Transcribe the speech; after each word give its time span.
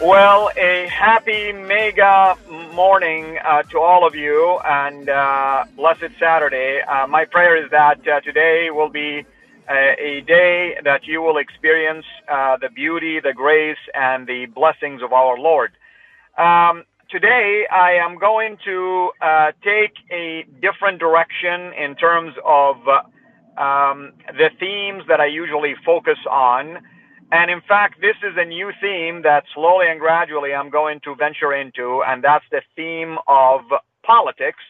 Well, 0.00 0.48
a 0.56 0.86
happy 0.86 1.52
mega 1.52 2.36
morning 2.72 3.36
uh, 3.44 3.64
to 3.64 3.80
all 3.80 4.06
of 4.06 4.14
you 4.14 4.60
and 4.64 5.08
uh, 5.08 5.64
blessed 5.74 6.14
Saturday. 6.20 6.80
Uh, 6.82 7.08
my 7.08 7.24
prayer 7.24 7.56
is 7.60 7.68
that 7.72 8.06
uh, 8.06 8.20
today 8.20 8.68
will 8.70 8.90
be 8.90 9.26
a, 9.68 9.96
a, 9.98 10.20
day 10.20 10.76
that 10.84 11.04
you 11.04 11.20
will 11.20 11.36
experience 11.36 12.06
uh, 12.30 12.56
the 12.60 12.68
beauty, 12.68 13.18
the 13.18 13.32
grace, 13.32 13.76
and 13.92 14.28
the 14.28 14.46
blessings 14.46 15.02
of 15.02 15.12
our 15.12 15.36
Lord. 15.36 15.72
Um, 16.38 16.84
today, 17.10 17.66
I 17.68 17.94
am 17.94 18.18
going 18.20 18.56
to 18.66 19.10
uh, 19.20 19.50
take 19.64 19.94
a 20.12 20.46
different 20.62 21.00
direction 21.00 21.72
in 21.72 21.96
terms 21.96 22.34
of 22.44 22.76
um, 23.58 24.12
the 24.28 24.50
themes 24.60 25.02
that 25.08 25.18
I 25.20 25.26
usually 25.26 25.74
focus 25.84 26.18
on. 26.30 26.86
And 27.32 27.50
in 27.50 27.60
fact, 27.68 28.00
this 28.00 28.16
is 28.22 28.36
a 28.38 28.44
new 28.44 28.72
theme 28.80 29.22
that 29.22 29.44
slowly 29.54 29.86
and 29.88 30.00
gradually 30.00 30.54
I'm 30.54 30.70
going 30.70 31.00
to 31.04 31.14
venture 31.14 31.52
into, 31.52 32.02
and 32.06 32.24
that's 32.24 32.44
the 32.50 32.62
theme 32.76 33.18
of 33.28 33.62
politics. 34.04 34.64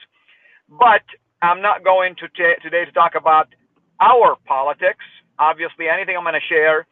But 0.69 1.03
I'm 1.43 1.63
not 1.63 1.85
going 1.85 2.17
to 2.17 2.29
t- 2.29 2.61
today 2.63 2.85
to 2.85 2.93
talk 2.93 3.15
about 3.15 3.49
our 4.01 4.37
politics. 4.47 5.05
Obviously, 5.39 5.89
anything 5.89 6.17
I'm 6.17 6.25
going 6.25 6.35
to 6.35 6.49
share 6.49 6.87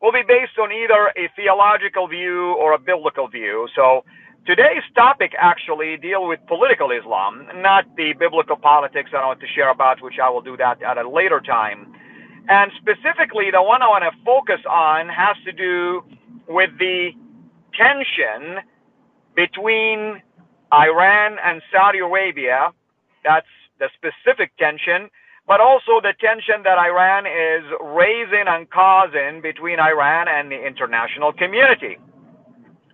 will 0.00 0.12
be 0.12 0.22
based 0.26 0.58
on 0.60 0.72
either 0.72 1.12
a 1.16 1.28
theological 1.36 2.08
view 2.08 2.54
or 2.54 2.74
a 2.74 2.78
biblical 2.78 3.28
view. 3.28 3.68
So 3.74 4.04
today's 4.46 4.82
topic 4.94 5.32
actually 5.38 5.96
deal 5.96 6.26
with 6.26 6.40
political 6.46 6.90
Islam, 6.92 7.48
not 7.56 7.84
the 7.96 8.14
biblical 8.18 8.56
politics 8.56 9.10
I 9.12 9.26
want 9.26 9.40
to 9.40 9.46
share 9.48 9.70
about, 9.70 10.02
which 10.02 10.18
I 10.22 10.30
will 10.30 10.40
do 10.42 10.56
that 10.56 10.82
at 10.82 10.98
a 10.98 11.08
later 11.08 11.40
time. 11.40 11.92
And 12.50 12.72
specifically, 12.82 13.52
the 13.52 13.62
one 13.62 13.80
I 13.80 13.86
want 13.86 14.02
to 14.02 14.24
focus 14.24 14.58
on 14.68 15.08
has 15.08 15.36
to 15.44 15.52
do 15.52 16.02
with 16.48 16.70
the 16.80 17.10
tension 17.78 18.58
between 19.36 20.20
Iran 20.74 21.36
and 21.44 21.62
Saudi 21.72 22.00
Arabia. 22.00 22.72
That's 23.24 23.46
the 23.78 23.88
specific 23.94 24.50
tension, 24.58 25.10
but 25.46 25.60
also 25.60 26.00
the 26.02 26.12
tension 26.20 26.64
that 26.64 26.76
Iran 26.76 27.24
is 27.24 27.62
raising 27.94 28.48
and 28.48 28.68
causing 28.68 29.40
between 29.40 29.78
Iran 29.78 30.26
and 30.26 30.50
the 30.50 30.66
international 30.66 31.32
community. 31.32 31.98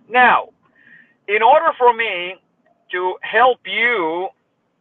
Now, 0.07 0.49
in 1.27 1.41
order 1.41 1.73
for 1.79 1.93
me 1.93 2.35
to 2.91 3.15
help 3.23 3.61
you 3.65 4.29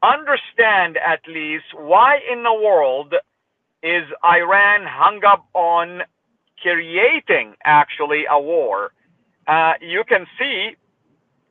understand 0.02 0.98
at 0.98 1.20
least 1.26 1.64
why 1.74 2.20
in 2.30 2.42
the 2.42 2.52
world 2.52 3.14
is 3.82 4.04
Iran 4.24 4.86
hung 4.86 5.24
up 5.24 5.46
on 5.54 6.02
creating 6.60 7.54
actually 7.64 8.24
a 8.30 8.40
war. 8.40 8.92
Uh, 9.46 9.74
you 9.80 10.02
can 10.08 10.26
see 10.38 10.76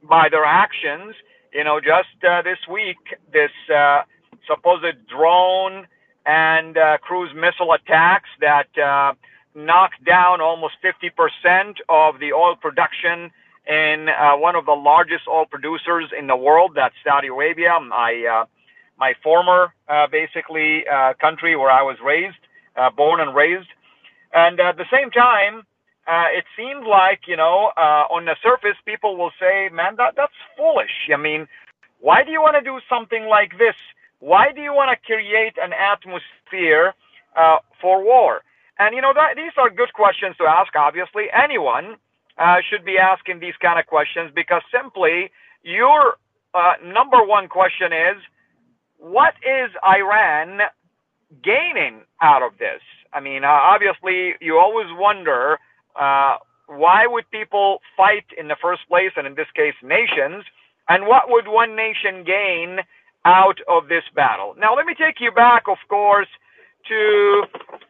by 0.04 0.30
their 0.30 0.44
actions, 0.44 1.16
you 1.54 1.64
know, 1.64 1.80
just 1.80 2.24
uh, 2.30 2.42
this 2.42 2.60
week, 2.70 2.98
this 3.32 3.52
uh, 3.74 4.02
supposed 4.48 5.08
drone 5.08 5.88
and 6.26 6.78
uh, 6.78 6.98
cruise 6.98 7.32
missile 7.36 7.72
attacks 7.74 8.30
that 8.42 8.68
uh, 8.78 9.14
knocked 9.56 10.04
down 10.04 10.42
almost 10.42 10.76
50% 10.84 11.76
of 11.88 12.20
the 12.20 12.34
oil 12.34 12.56
production 12.56 13.32
in 13.68 14.10
uh, 14.10 14.36
one 14.36 14.56
of 14.56 14.66
the 14.66 14.74
largest 14.74 15.24
oil 15.28 15.46
producers 15.46 16.12
in 16.18 16.28
the 16.28 16.36
world, 16.36 16.74
that's 16.76 16.96
Saudi 17.04 17.30
Arabia. 17.30 17.72
I 17.72 18.46
my 18.98 19.14
former 19.24 19.74
uh, 19.88 20.08
basically 20.08 20.86
uh, 20.88 21.14
country 21.20 21.56
where 21.56 21.72
I 21.72 21.82
was 21.82 21.98
raised, 22.04 22.38
uh, 22.76 22.90
born 22.90 23.20
and 23.20 23.36
raised. 23.36 23.68
And 24.34 24.60
at 24.60 24.78
the 24.78 24.86
same 24.92 25.12
time, 25.12 25.64
uh, 26.08 26.28
it 26.32 26.46
seemed 26.56 26.86
like 26.86 27.22
you 27.28 27.36
know 27.36 27.72
uh, 27.78 28.06
on 28.12 28.26
the 28.26 28.36
surface 28.44 28.78
people 28.86 29.18
will 29.18 29.32
say, 29.40 29.70
"Man, 29.72 29.96
that 29.98 30.14
that's 30.16 30.38
foolish." 30.58 31.10
I 31.12 31.18
mean, 31.18 31.48
why 32.00 32.24
do 32.24 32.32
you 32.32 32.42
want 32.42 32.56
to 32.56 32.62
do 32.62 32.80
something 32.88 33.26
like 33.26 33.58
this? 33.58 33.76
Why 34.20 34.52
do 34.52 34.62
you 34.62 34.74
want 34.74 34.92
to 34.92 35.06
create 35.06 35.58
an 35.62 35.74
atmosphere 35.74 36.94
uh, 37.36 37.58
for 37.82 38.04
war? 38.04 38.42
And 38.78 38.94
you 38.94 39.02
know 39.02 39.14
that 39.14 39.36
these 39.36 39.54
are 39.58 39.70
good 39.70 39.94
questions 39.94 40.36
to 40.38 40.44
ask. 40.44 40.76
Obviously, 40.76 41.26
anyone 41.34 41.96
should 42.70 42.84
be 42.86 42.98
asking 42.98 43.40
these 43.40 43.56
kind 43.62 43.80
of 43.80 43.86
questions 43.88 44.32
because 44.36 44.62
simply 44.72 45.32
your 45.64 46.18
number 46.84 47.24
one 47.24 47.48
question 47.48 47.94
is 47.94 48.22
what 48.98 49.34
is 49.44 49.72
Iran 49.84 50.60
gaining 51.44 52.02
out 52.22 52.44
of 52.44 52.58
this? 52.58 52.82
I 53.14 53.20
mean, 53.20 53.44
uh, 53.44 53.48
obviously, 53.48 54.36
you 54.42 54.58
always 54.58 54.88
wonder 54.92 55.58
uh, 55.96 56.38
why 56.68 57.08
would 57.08 57.30
people 57.32 57.80
fight 57.96 58.26
in 58.38 58.48
the 58.48 58.58
first 58.62 58.82
place, 58.88 59.12
and 59.16 59.26
in 59.28 59.36
this 59.36 59.48
case, 59.56 59.76
nations, 59.84 60.44
and 60.90 61.08
what 61.08 61.30
would 61.30 61.48
one 61.48 61.76
nation 61.76 62.24
gain 62.26 62.80
out 63.24 63.60
of 63.68 63.88
this 63.88 64.04
battle? 64.16 64.56
Now, 64.58 64.76
let 64.76 64.86
me 64.86 64.94
take 64.94 65.20
you 65.20 65.32
back, 65.32 65.64
of 65.68 65.78
course, 65.88 66.28
to 66.88 67.44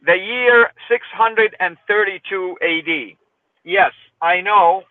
the 0.05 0.15
year 0.15 0.71
632 0.89 2.57
AD. 2.61 3.17
Yes, 3.63 3.91
I 4.21 4.41
know 4.41 4.83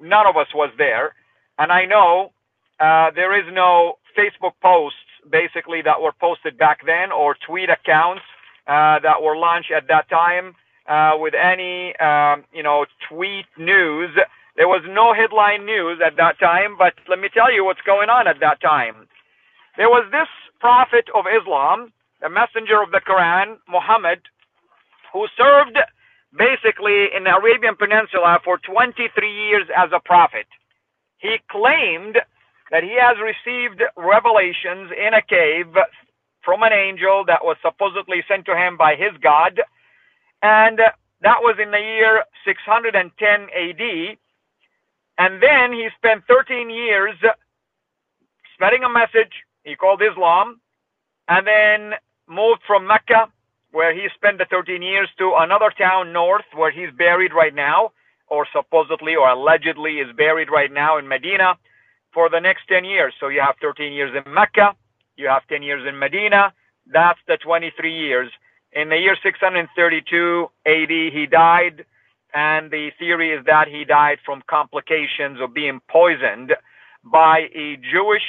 none 0.00 0.26
of 0.26 0.36
us 0.36 0.48
was 0.54 0.70
there, 0.78 1.14
and 1.58 1.70
I 1.70 1.84
know 1.84 2.32
uh, 2.80 3.10
there 3.14 3.38
is 3.38 3.44
no 3.52 3.98
Facebook 4.18 4.54
posts 4.62 4.98
basically 5.30 5.82
that 5.82 6.00
were 6.00 6.12
posted 6.12 6.58
back 6.58 6.80
then 6.86 7.12
or 7.12 7.36
tweet 7.46 7.70
accounts 7.70 8.22
uh, 8.66 8.98
that 9.00 9.22
were 9.22 9.36
launched 9.36 9.70
at 9.70 9.88
that 9.88 10.08
time 10.08 10.54
uh, 10.88 11.12
with 11.16 11.34
any 11.34 11.96
um, 11.96 12.44
you 12.52 12.62
know 12.62 12.86
tweet 13.08 13.46
news. 13.58 14.10
There 14.56 14.68
was 14.68 14.82
no 14.88 15.12
headline 15.12 15.66
news 15.66 15.98
at 16.04 16.16
that 16.16 16.38
time, 16.38 16.76
but 16.78 16.94
let 17.08 17.18
me 17.18 17.28
tell 17.32 17.52
you 17.52 17.64
what's 17.64 17.82
going 17.82 18.08
on 18.08 18.28
at 18.28 18.40
that 18.40 18.60
time. 18.60 19.08
There 19.76 19.88
was 19.88 20.06
this 20.12 20.28
prophet 20.60 21.06
of 21.14 21.24
Islam, 21.26 21.92
the 22.22 22.30
messenger 22.30 22.80
of 22.80 22.92
the 22.92 23.00
Quran, 23.00 23.58
Muhammad, 23.68 24.20
who 25.12 25.26
served 25.36 25.78
basically 26.36 27.08
in 27.16 27.24
the 27.24 27.34
Arabian 27.34 27.76
Peninsula 27.76 28.38
for 28.44 28.58
23 28.58 29.10
years 29.30 29.66
as 29.76 29.90
a 29.92 30.00
prophet. 30.00 30.46
He 31.18 31.38
claimed 31.50 32.18
that 32.70 32.82
he 32.82 32.96
has 33.00 33.16
received 33.20 33.82
revelations 33.96 34.90
in 34.96 35.14
a 35.14 35.22
cave 35.22 35.74
from 36.42 36.62
an 36.62 36.72
angel 36.72 37.24
that 37.26 37.44
was 37.44 37.56
supposedly 37.62 38.22
sent 38.28 38.46
to 38.46 38.56
him 38.56 38.76
by 38.76 38.94
his 38.94 39.12
God. 39.22 39.60
And 40.42 40.78
that 41.22 41.40
was 41.40 41.56
in 41.62 41.70
the 41.70 41.78
year 41.78 42.24
610 42.44 43.48
AD. 43.50 44.16
And 45.16 45.42
then 45.42 45.72
he 45.72 45.88
spent 45.96 46.24
13 46.26 46.70
years 46.70 47.14
spreading 48.54 48.84
a 48.84 48.88
message 48.88 49.32
he 49.64 49.74
called 49.74 50.02
Islam, 50.02 50.60
and 51.28 51.46
then 51.46 51.94
moved 52.28 52.60
from 52.66 52.86
Mecca, 52.86 53.28
where 53.72 53.94
he 53.94 54.08
spent 54.14 54.36
the 54.38 54.44
13 54.50 54.82
years, 54.82 55.08
to 55.18 55.34
another 55.38 55.70
town 55.76 56.12
north 56.12 56.44
where 56.54 56.70
he's 56.70 56.90
buried 56.98 57.32
right 57.32 57.54
now, 57.54 57.92
or 58.28 58.46
supposedly 58.52 59.16
or 59.16 59.28
allegedly 59.30 60.00
is 60.00 60.14
buried 60.16 60.50
right 60.50 60.70
now 60.70 60.98
in 60.98 61.08
Medina 61.08 61.56
for 62.14 62.30
the 62.30 62.40
next 62.40 62.68
10 62.68 62.84
years. 62.86 63.14
So 63.20 63.28
you 63.28 63.42
have 63.42 63.56
13 63.62 63.92
years 63.92 64.12
in 64.26 64.32
Mecca, 64.32 64.74
you 65.16 65.28
have 65.28 65.46
10 65.48 65.62
years 65.64 65.86
in 65.88 65.98
Medina. 65.98 66.54
That's 66.92 67.20
the 67.28 67.38
23 67.38 67.92
years. 67.94 68.30
In 68.72 68.90
the 68.90 68.98
year 68.98 69.16
632 69.22 70.48
AD, 70.66 70.90
he 70.90 71.26
died. 71.30 71.84
and 72.34 72.70
the 72.70 72.90
theory 72.98 73.32
is 73.32 73.44
that 73.46 73.68
he 73.68 73.84
died 73.84 74.18
from 74.24 74.42
complications 74.48 75.40
of 75.40 75.54
being 75.54 75.80
poisoned 75.90 76.54
by 77.04 77.48
a 77.54 77.78
Jewish 77.92 78.24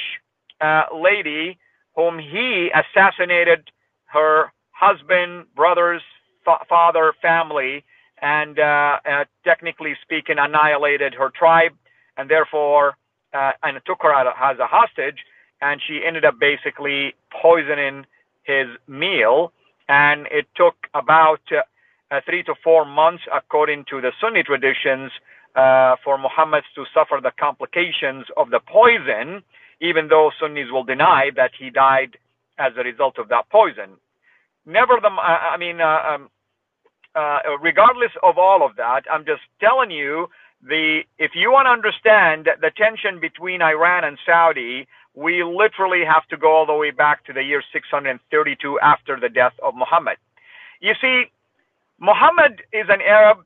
uh, 0.60 0.84
lady 0.94 1.58
whom 1.96 2.18
he 2.18 2.70
assassinated 2.74 3.70
her 4.06 4.52
husband, 4.72 5.46
brothers, 5.56 6.02
fa- 6.44 6.64
father, 6.68 7.14
family, 7.22 7.84
and 8.22 8.58
uh, 8.58 8.98
uh, 9.10 9.24
technically 9.44 9.94
speaking, 10.02 10.36
annihilated 10.38 11.14
her 11.14 11.30
tribe, 11.30 11.72
and 12.16 12.30
therefore, 12.30 12.96
uh, 13.34 13.52
and 13.62 13.80
took 13.86 13.98
her 14.02 14.12
as 14.14 14.58
a 14.58 14.66
hostage, 14.66 15.18
and 15.60 15.80
she 15.86 16.00
ended 16.06 16.24
up 16.24 16.38
basically 16.38 17.14
poisoning 17.30 18.06
his 18.44 18.66
meal, 18.86 19.52
and 19.88 20.26
it 20.30 20.46
took 20.56 20.74
about 20.94 21.40
uh, 21.52 22.20
three 22.24 22.42
to 22.44 22.54
four 22.62 22.84
months, 22.84 23.24
according 23.32 23.84
to 23.90 24.00
the 24.00 24.12
Sunni 24.20 24.42
traditions, 24.42 25.10
uh, 25.56 25.96
for 26.04 26.18
Muhammad 26.18 26.64
to 26.74 26.84
suffer 26.92 27.18
the 27.22 27.32
complications 27.40 28.26
of 28.36 28.50
the 28.50 28.60
poison, 28.60 29.42
even 29.80 30.08
though 30.08 30.30
Sunnis 30.38 30.70
will 30.70 30.84
deny 30.84 31.30
that 31.34 31.52
he 31.58 31.70
died 31.70 32.16
as 32.58 32.72
a 32.76 32.82
result 32.82 33.18
of 33.18 33.28
that 33.28 33.48
poison. 33.50 33.96
Never 34.66 34.98
the, 35.00 35.08
I 35.08 35.56
mean, 35.56 35.80
uh, 35.80 36.00
um, 36.08 36.30
uh, 37.14 37.38
regardless 37.60 38.12
of 38.22 38.36
all 38.36 38.64
of 38.64 38.76
that, 38.76 39.02
I'm 39.10 39.24
just 39.24 39.42
telling 39.60 39.90
you 39.90 40.28
the 40.62 41.02
if 41.18 41.32
you 41.34 41.52
want 41.52 41.66
to 41.66 41.70
understand 41.70 42.48
the 42.60 42.70
tension 42.76 43.20
between 43.20 43.62
Iran 43.62 44.04
and 44.04 44.18
Saudi, 44.24 44.86
we 45.14 45.42
literally 45.42 46.04
have 46.04 46.26
to 46.28 46.36
go 46.36 46.54
all 46.54 46.66
the 46.66 46.74
way 46.74 46.90
back 46.90 47.24
to 47.26 47.32
the 47.32 47.42
year 47.42 47.62
632 47.72 48.80
after 48.80 49.18
the 49.18 49.28
death 49.28 49.54
of 49.62 49.74
Muhammad. 49.74 50.18
You 50.80 50.92
see, 51.00 51.24
Muhammad 51.98 52.62
is 52.72 52.86
an 52.88 53.00
Arab 53.00 53.38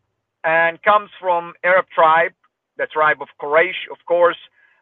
and 0.42 0.82
comes 0.82 1.10
from 1.20 1.54
Arab 1.62 1.86
tribe, 1.94 2.32
the 2.76 2.86
tribe 2.86 3.22
of 3.22 3.28
Quraysh, 3.40 3.86
of 3.90 3.98
course. 4.06 4.38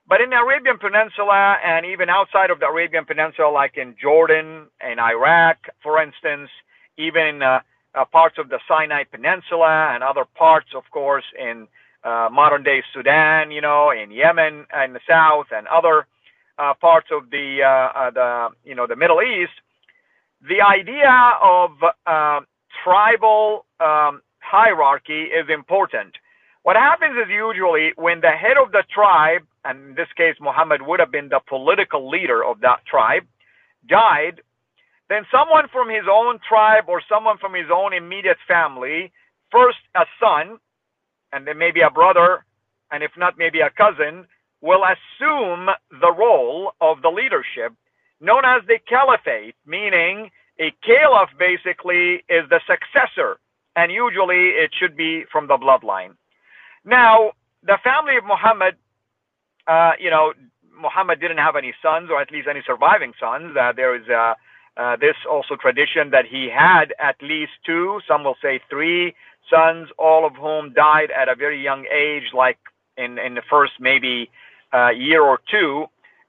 But 0.09 0.23
in 0.23 0.31
the 0.31 0.37
Arabian 0.37 0.79
Peninsula 0.79 1.59
and 1.63 1.85
even 1.85 2.09
outside 2.09 2.51
of 2.51 2.61
the 2.61 2.67
Arabian 2.67 3.05
Peninsula, 3.05 3.51
like 3.51 3.77
in 3.77 3.95
Jordan 4.01 4.69
and 4.81 4.99
Iraq, 4.99 5.59
for 5.83 6.03
instance, 6.03 6.49
even 6.97 7.43
uh, 7.43 7.61
uh, 7.95 8.05
parts 8.07 8.37
of 8.39 8.49
the 8.49 8.59
Sinai 8.67 9.05
Peninsula 9.05 9.91
and 9.93 10.03
other 10.03 10.25
parts, 10.25 10.69
of 10.75 10.85
course, 10.91 11.25
in 11.39 11.69
uh, 12.05 12.29
modern 12.31 12.63
day 12.63 12.83
Sudan, 12.93 13.51
you 13.51 13.61
know, 13.61 13.91
in 13.91 14.11
Yemen 14.11 14.67
and 14.73 14.95
the 14.95 15.01
south 15.09 15.47
and 15.51 15.67
other 15.69 16.07
uh, 16.59 16.75
parts 16.81 17.09
of 17.13 17.31
the, 17.31 17.63
uh, 17.63 17.99
uh, 17.99 18.11
the, 18.11 18.49
you 18.65 18.75
know, 18.75 18.87
the 18.87 18.97
Middle 18.97 19.23
East, 19.23 19.53
the 20.43 20.61
idea 20.61 21.33
of 21.43 21.71
uh, 22.07 22.41
tribal 22.85 23.65
um, 23.81 24.23
hierarchy 24.41 25.25
is 25.25 25.47
important. 25.53 26.17
What 26.63 26.77
happens 26.77 27.17
is 27.17 27.29
usually 27.31 27.93
when 27.97 28.21
the 28.21 28.31
head 28.31 28.57
of 28.63 28.73
the 28.73 28.85
tribe, 28.93 29.43
and 29.65 29.91
in 29.91 29.95
this 29.95 30.09
case 30.17 30.37
Muhammad 30.41 30.83
would 30.83 31.01
have 31.01 31.11
been 31.11 31.29
the 31.29 31.41
political 31.49 32.09
leader 32.09 32.45
of 32.45 32.61
that 32.61 32.85
tribe, 32.87 33.25
died, 33.89 34.43
then 35.09 35.25
someone 35.33 35.69
from 35.73 35.89
his 35.89 36.05
own 36.11 36.39
tribe 36.47 36.85
or 36.89 37.01
someone 37.09 37.39
from 37.39 37.55
his 37.55 37.67
own 37.73 37.95
immediate 37.95 38.37
family, 38.47 39.11
first 39.51 39.79
a 39.95 40.05
son, 40.21 40.59
and 41.33 41.47
then 41.47 41.59
maybe 41.59 41.81
a 41.81 41.91
brother, 41.91 42.45
and 42.91 43.03
if 43.03 43.13
not, 43.17 43.35
maybe 43.39 43.61
a 43.61 43.71
cousin, 43.71 44.27
will 44.61 44.83
assume 44.85 45.69
the 45.91 46.13
role 46.13 46.73
of 46.81 47.03
the 47.03 47.09
leadership 47.09 47.73
known 48.21 48.43
as 48.45 48.63
the 48.67 48.79
caliphate, 48.89 49.55
meaning 49.67 50.31
a 50.59 50.73
caliph 50.85 51.31
basically 51.39 52.25
is 52.29 52.49
the 52.51 52.61
successor, 52.67 53.39
and 53.77 53.93
usually 53.93 54.49
it 54.59 54.71
should 54.79 54.97
be 54.97 55.25
from 55.31 55.47
the 55.47 55.57
bloodline. 55.57 56.17
Now, 56.85 57.33
the 57.63 57.79
family 57.85 58.17
of 58.17 58.25
Muhammad, 58.25 58.77
uh, 59.67 59.93
you 60.01 60.11
know, 60.11 60.33
Muhammad 60.81 61.21
didn't 61.21 61.39
have 61.39 61.57
any 61.57 61.75
sons, 61.83 62.09
or 62.11 62.21
at 62.21 62.31
least 62.31 62.49
any 62.49 62.63
surviving 62.67 63.13
sons. 63.21 63.57
Uh, 63.57 63.73
there 63.75 63.95
is 63.95 64.09
uh, 64.09 64.35
uh, 64.77 64.97
this 64.97 65.17
also 65.31 65.57
tradition 65.57 66.11
that 66.11 66.25
he 66.25 66.49
had 66.49 66.95
at 66.99 67.17
least 67.21 67.53
two, 67.67 68.01
some 68.07 68.25
will 68.25 68.37
say 68.43 68.61
three 68.71 69.15
sons, 69.51 69.89
all 69.99 70.27
of 70.27 70.35
whom 70.37 70.73
died 70.73 71.11
at 71.11 71.29
a 71.29 71.35
very 71.35 71.63
young 71.63 71.87
age, 71.87 72.33
like 72.35 72.59
in, 72.97 73.19
in 73.19 73.35
the 73.35 73.43
first 73.49 73.73
maybe 73.81 74.31
uh, 74.73 74.91
year 74.91 75.23
or 75.23 75.41
two. 75.51 75.87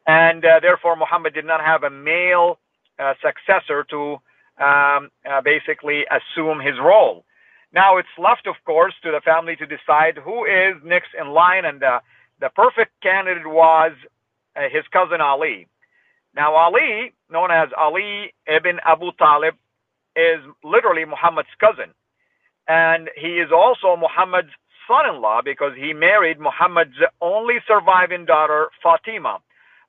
And 0.08 0.44
uh, 0.46 0.60
therefore, 0.62 0.96
Muhammad 0.96 1.34
did 1.34 1.46
not 1.46 1.62
have 1.62 1.84
a 1.84 1.90
male 1.90 2.60
uh, 2.98 3.14
successor 3.22 3.84
to 3.90 4.18
um, 4.60 5.10
uh, 5.30 5.42
basically 5.44 6.06
assume 6.12 6.60
his 6.60 6.76
role. 6.82 7.26
Now 7.74 7.98
it's 7.98 8.10
left, 8.18 8.48
of 8.48 8.56
course, 8.66 8.94
to 9.04 9.12
the 9.12 9.22
family 9.22 9.56
to 9.58 9.66
decide 9.66 10.18
who 10.18 10.46
is 10.46 10.76
next 10.84 11.10
in 11.20 11.30
line, 11.30 11.66
and 11.66 11.82
the, 11.82 12.50
perfect 12.56 12.92
candidate 13.02 13.48
was 13.48 13.92
uh, 14.56 14.62
his 14.72 14.84
cousin 14.92 15.22
Ali. 15.22 15.68
Now 16.36 16.56
Ali, 16.56 17.14
known 17.30 17.52
as 17.52 17.70
Ali 17.78 18.34
ibn 18.48 18.80
Abu 18.86 19.12
Talib, 19.18 19.56
is 20.16 20.40
literally 20.64 21.06
Muhammad's 21.06 21.50
cousin. 21.60 21.94
And 22.69 23.10
he 23.18 23.39
is 23.42 23.51
also 23.51 23.98
Muhammad's 23.98 24.51
son-in-law 24.88 25.42
because 25.44 25.74
he 25.75 25.92
married 25.92 26.39
Muhammad's 26.39 26.95
only 27.19 27.56
surviving 27.68 28.25
daughter, 28.25 28.69
Fatima. 28.81 29.39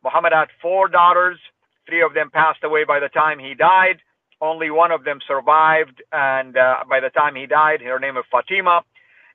Muhammad 0.03 0.33
had 0.33 0.49
four 0.63 0.89
daughters. 0.89 1.39
Three 1.87 2.03
of 2.03 2.15
them 2.15 2.31
passed 2.31 2.65
away 2.65 2.85
by 2.85 2.99
the 2.99 3.09
time 3.11 3.39
he 3.39 3.55
died. 3.55 3.99
Only 4.41 4.71
one 4.71 4.91
of 4.91 5.05
them 5.05 5.19
survived, 5.29 6.03
and 6.13 6.57
uh, 6.57 6.77
by 6.89 7.01
the 7.01 7.11
time 7.11 7.35
he 7.35 7.45
died, 7.47 7.83
her 7.83 7.99
name 7.99 8.15
was 8.15 8.25
Fatima. 8.31 8.81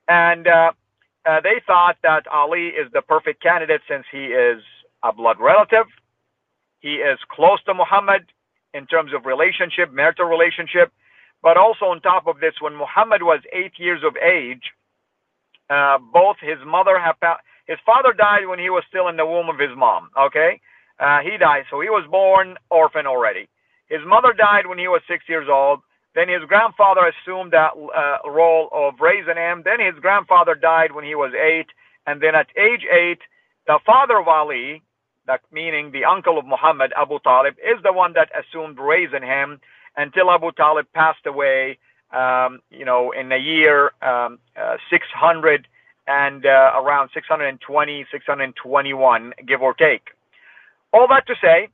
And 0.08 0.48
uh, 0.48 0.72
uh, 1.24 1.40
they 1.40 1.60
thought 1.64 1.96
that 2.02 2.26
Ali 2.26 2.68
is 2.68 2.90
the 2.92 3.02
perfect 3.02 3.40
candidate 3.40 3.82
since 3.88 4.04
he 4.10 4.26
is 4.26 4.62
a 5.04 5.12
blood 5.12 5.36
relative. 5.38 5.86
He 6.80 6.94
is 6.94 7.20
close 7.30 7.62
to 7.64 7.74
Muhammad 7.74 8.26
in 8.74 8.86
terms 8.86 9.12
of 9.14 9.26
relationship, 9.26 9.92
marital 9.92 10.26
relationship. 10.26 10.92
But 11.46 11.56
also 11.56 11.84
on 11.94 12.00
top 12.00 12.26
of 12.26 12.40
this, 12.40 12.54
when 12.60 12.74
Muhammad 12.74 13.22
was 13.22 13.38
eight 13.52 13.78
years 13.78 14.02
of 14.02 14.16
age, 14.16 14.66
uh, 15.70 15.96
both 16.12 16.38
his 16.42 16.58
mother 16.66 16.98
his 17.68 17.78
father 17.86 18.12
died 18.12 18.48
when 18.48 18.58
he 18.58 18.68
was 18.68 18.82
still 18.88 19.06
in 19.06 19.16
the 19.16 19.24
womb 19.24 19.48
of 19.48 19.56
his 19.56 19.70
mom. 19.76 20.10
Okay, 20.18 20.60
uh, 20.98 21.20
he 21.20 21.38
died, 21.38 21.62
so 21.70 21.80
he 21.80 21.88
was 21.88 22.04
born 22.10 22.56
orphan 22.68 23.06
already. 23.06 23.46
His 23.86 24.00
mother 24.04 24.32
died 24.32 24.66
when 24.66 24.78
he 24.78 24.88
was 24.88 25.02
six 25.06 25.22
years 25.28 25.46
old. 25.48 25.78
Then 26.16 26.28
his 26.28 26.42
grandfather 26.48 27.02
assumed 27.06 27.52
that 27.52 27.78
uh, 27.78 28.28
role 28.28 28.68
of 28.72 28.94
raising 29.00 29.36
him. 29.36 29.62
Then 29.64 29.78
his 29.78 29.94
grandfather 30.00 30.56
died 30.56 30.90
when 30.96 31.04
he 31.04 31.14
was 31.14 31.32
eight. 31.32 31.70
And 32.08 32.20
then 32.20 32.34
at 32.34 32.48
age 32.58 32.84
eight, 32.90 33.20
the 33.68 33.78
father 33.86 34.18
of 34.18 34.26
Ali, 34.26 34.82
that 35.28 35.42
meaning 35.52 35.92
the 35.92 36.06
uncle 36.06 36.38
of 36.38 36.44
Muhammad, 36.44 36.92
Abu 36.96 37.20
Talib, 37.20 37.54
is 37.62 37.78
the 37.84 37.92
one 37.92 38.14
that 38.14 38.32
assumed 38.34 38.78
raising 38.80 39.22
him 39.22 39.60
until 39.96 40.30
Abu 40.30 40.52
Talib 40.52 40.86
passed 40.94 41.26
away, 41.26 41.78
um, 42.12 42.60
you 42.70 42.84
know, 42.84 43.12
in 43.12 43.32
a 43.32 43.38
year 43.38 43.92
um, 44.02 44.38
uh, 44.60 44.76
600 44.90 45.66
and 46.06 46.46
uh, 46.46 46.72
around 46.76 47.10
620, 47.12 48.06
621, 48.10 49.32
give 49.46 49.62
or 49.62 49.74
take. 49.74 50.08
All 50.92 51.08
that 51.08 51.26
to 51.26 51.34
say, 51.42 51.68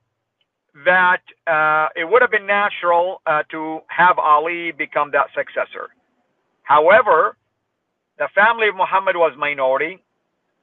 that 0.86 1.20
uh, 1.46 1.88
it 1.94 2.08
would 2.08 2.22
have 2.22 2.30
been 2.30 2.46
natural 2.46 3.20
uh, 3.26 3.42
to 3.50 3.80
have 3.88 4.18
Ali 4.18 4.72
become 4.72 5.10
that 5.12 5.26
successor. 5.34 5.90
However, 6.62 7.36
the 8.18 8.28
family 8.34 8.68
of 8.68 8.76
Muhammad 8.76 9.16
was 9.16 9.32
minority. 9.36 9.98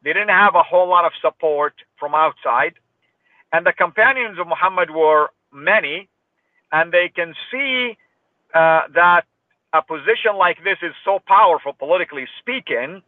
They 0.04 0.13
didn't 0.13 0.30
have 0.30 0.56
a 0.56 0.63
whole 0.63 0.88
lot 0.88 1.06
of 1.06 1.12
support 1.22 1.74
from 2.00 2.16
outside. 2.16 2.74
And 3.51 3.66
the 3.66 3.74
companions 3.74 4.39
of 4.39 4.48
Muhammad 4.48 4.89
were 4.89 5.30
many, 5.51 6.08
and 6.71 6.91
they 6.91 7.09
can 7.13 7.33
see 7.51 7.97
uh, 8.53 8.81
that 8.93 9.23
a 9.73 9.81
position 9.81 10.35
like 10.38 10.57
this 10.63 10.77
is 10.81 10.93
so 11.05 11.19
powerful, 11.27 11.73
politically 11.73 12.25
speaking, 12.39 13.01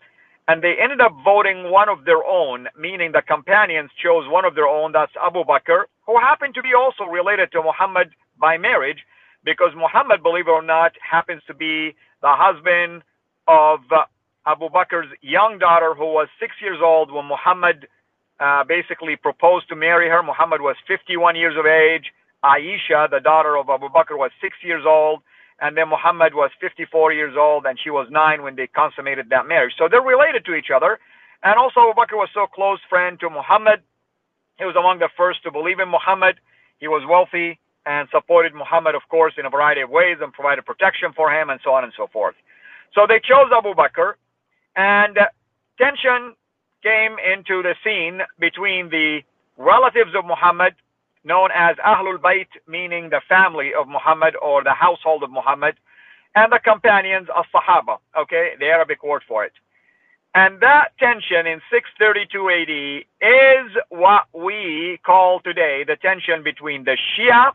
and 0.47 0.61
they 0.61 0.75
ended 0.81 1.01
up 1.01 1.13
voting 1.23 1.71
one 1.71 1.89
of 1.89 2.05
their 2.05 2.23
own, 2.25 2.67
meaning 2.77 3.11
the 3.11 3.21
companions 3.21 3.89
chose 4.01 4.27
one 4.27 4.45
of 4.45 4.55
their 4.55 4.67
own, 4.67 4.91
that's 4.91 5.13
Abu 5.21 5.43
Bakr, 5.43 5.83
who 6.05 6.19
happened 6.19 6.53
to 6.55 6.61
be 6.61 6.73
also 6.77 7.05
related 7.05 7.51
to 7.53 7.63
Muhammad 7.63 8.09
by 8.39 8.57
marriage, 8.57 8.99
because 9.43 9.71
Muhammad, 9.75 10.21
believe 10.21 10.47
it 10.47 10.51
or 10.51 10.61
not, 10.61 10.91
happens 11.01 11.41
to 11.47 11.53
be 11.53 11.95
the 12.21 12.33
husband 12.33 13.01
of 13.47 13.79
uh, 13.91 14.03
Abu 14.45 14.69
Bakr's 14.69 15.09
young 15.21 15.57
daughter, 15.59 15.93
who 15.95 16.05
was 16.05 16.27
six 16.39 16.53
years 16.61 16.79
old 16.83 17.11
when 17.11 17.25
Muhammad 17.25 17.87
uh, 18.39 18.63
basically 18.63 19.15
proposed 19.15 19.69
to 19.69 19.75
marry 19.75 20.09
her. 20.09 20.23
Muhammad 20.23 20.61
was 20.61 20.75
51 20.87 21.35
years 21.35 21.55
of 21.57 21.65
age. 21.65 22.11
Aisha, 22.43 23.09
the 23.09 23.19
daughter 23.19 23.57
of 23.57 23.69
Abu 23.69 23.89
Bakr, 23.89 24.17
was 24.17 24.31
six 24.41 24.57
years 24.63 24.83
old 24.85 25.21
and 25.61 25.77
then 25.77 25.89
Muhammad 25.89 26.33
was 26.33 26.49
54 26.59 27.13
years 27.13 27.35
old 27.37 27.65
and 27.65 27.77
she 27.81 27.91
was 27.91 28.07
nine 28.09 28.41
when 28.41 28.55
they 28.55 28.67
consummated 28.67 29.29
that 29.29 29.47
marriage. 29.47 29.73
So 29.77 29.87
they're 29.89 30.01
related 30.01 30.43
to 30.45 30.55
each 30.55 30.71
other. 30.75 30.99
And 31.43 31.55
also 31.57 31.81
Abu 31.81 31.93
Bakr 31.93 32.17
was 32.17 32.29
so 32.33 32.47
close 32.47 32.79
friend 32.89 33.19
to 33.19 33.29
Muhammad. 33.29 33.81
He 34.57 34.65
was 34.65 34.75
among 34.75 34.99
the 34.99 35.09
first 35.15 35.43
to 35.43 35.51
believe 35.51 35.79
in 35.79 35.89
Muhammad. 35.89 36.39
He 36.79 36.87
was 36.87 37.03
wealthy 37.07 37.59
and 37.85 38.09
supported 38.11 38.53
Muhammad, 38.53 38.95
of 38.95 39.01
course, 39.09 39.33
in 39.37 39.45
a 39.45 39.49
variety 39.49 39.81
of 39.81 39.89
ways 39.89 40.17
and 40.21 40.33
provided 40.33 40.65
protection 40.65 41.13
for 41.15 41.31
him 41.31 41.49
and 41.49 41.59
so 41.63 41.71
on 41.71 41.83
and 41.83 41.93
so 41.95 42.07
forth. 42.07 42.35
So 42.93 43.05
they 43.07 43.19
chose 43.19 43.49
Abu 43.55 43.73
Bakr. 43.73 44.13
And 44.75 45.17
uh, 45.17 45.27
tension 45.77 46.35
came 46.83 47.17
into 47.21 47.61
the 47.61 47.75
scene 47.83 48.21
between 48.39 48.89
the 48.89 49.21
relatives 49.57 50.11
of 50.15 50.25
Muhammad, 50.25 50.73
known 51.23 51.49
as 51.55 51.75
Ahlul 51.77 52.17
Bayt, 52.17 52.47
meaning 52.67 53.09
the 53.09 53.21
family 53.27 53.71
of 53.73 53.87
Muhammad 53.87 54.35
or 54.41 54.63
the 54.63 54.73
household 54.73 55.23
of 55.23 55.31
Muhammad, 55.31 55.75
and 56.35 56.51
the 56.51 56.59
companions 56.59 57.27
of 57.35 57.45
Sahaba, 57.53 57.97
okay, 58.17 58.53
the 58.59 58.65
Arabic 58.65 59.03
word 59.03 59.23
for 59.27 59.43
it. 59.43 59.53
And 60.33 60.61
that 60.61 60.97
tension 60.97 61.45
in 61.45 61.59
632 61.69 62.49
AD 62.49 63.27
is 63.27 63.71
what 63.89 64.23
we 64.33 64.99
call 65.05 65.41
today 65.41 65.83
the 65.85 65.97
tension 65.97 66.41
between 66.41 66.85
the 66.85 66.97
Shia, 66.97 67.51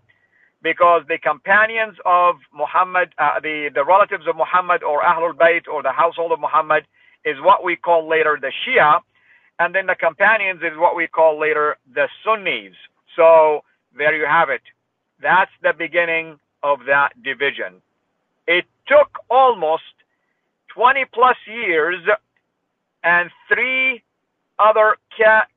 because 0.63 1.03
the 1.09 1.19
companions 1.19 1.97
of 2.05 2.37
Muhammad, 2.53 3.15
uh, 3.19 3.41
the, 3.41 3.71
the 3.75 3.85
relatives 3.85 4.27
of 4.29 4.37
Muhammad 4.37 4.83
or 4.83 5.01
Ahlul 5.03 5.33
Bayt 5.33 5.69
or 5.73 5.83
the 5.83 5.93
household 5.93 6.33
of 6.33 6.41
Muhammad 6.41 6.85
is 7.25 7.37
what 7.41 7.65
we 7.65 7.77
call 7.77 8.09
later 8.09 8.39
the 8.41 8.53
Shia, 8.67 9.01
and 9.59 9.75
then 9.75 9.87
the 9.87 9.95
companions 9.95 10.61
is 10.63 10.77
what 10.77 10.95
we 10.95 11.07
call 11.07 11.39
later 11.41 11.79
the 11.95 12.09
Sunnis. 12.25 12.75
So 13.17 13.65
there 13.97 14.15
you 14.15 14.27
have 14.27 14.51
it. 14.51 14.63
That's 15.21 15.51
the 15.63 15.73
beginning 15.77 16.39
of 16.63 16.81
that 16.87 17.11
division. 17.23 17.81
It 18.47 18.67
took 18.87 19.19
almost 19.31 19.83
20 20.69 21.07
plus 21.13 21.37
years 21.47 22.01
and 23.03 23.31
three 23.49 24.03
other 24.59 24.97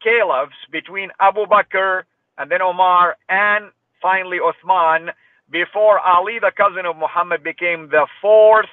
caliphs 0.02 0.56
between 0.72 1.12
Abu 1.20 1.46
Bakr 1.46 2.04
and 2.38 2.50
then 2.50 2.62
Omar 2.62 3.18
and 3.28 3.72
finally 4.02 4.38
Uthman 4.40 5.12
before 5.52 6.00
Ali, 6.00 6.40
the 6.40 6.52
cousin 6.56 6.86
of 6.86 6.96
Muhammad, 6.96 7.44
became 7.44 7.90
the 7.90 8.08
fourth 8.22 8.70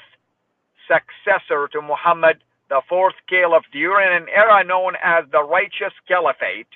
successor 0.87 1.69
to 1.73 1.81
Muhammad, 1.81 2.39
the 2.69 2.83
fourth 2.89 3.15
caliph 3.29 3.65
during 3.73 4.15
an 4.15 4.29
era 4.29 4.63
known 4.63 4.95
as 5.03 5.25
the 5.33 5.43
Righteous 5.43 5.95
Caliphate. 6.07 6.69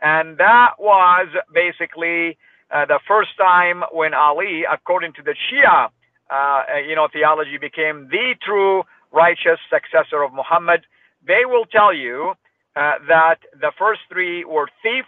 And 0.00 0.38
that 0.38 0.74
was 0.78 1.28
basically 1.52 2.38
uh, 2.70 2.86
the 2.86 3.00
first 3.06 3.30
time 3.36 3.82
when 3.92 4.14
Ali, 4.14 4.64
according 4.70 5.12
to 5.14 5.22
the 5.22 5.34
Shia, 5.34 5.88
uh, 6.30 6.62
you 6.86 6.94
know, 6.94 7.08
theology, 7.12 7.58
became 7.58 8.08
the 8.10 8.34
true 8.42 8.84
righteous 9.12 9.58
successor 9.70 10.22
of 10.22 10.32
Muhammad 10.32 10.82
they 11.26 11.44
will 11.44 11.66
tell 11.66 11.92
you 11.92 12.34
uh, 12.76 12.94
that 13.08 13.36
the 13.60 13.72
first 13.78 14.00
three 14.10 14.44
were 14.44 14.68
thieves. 14.82 15.06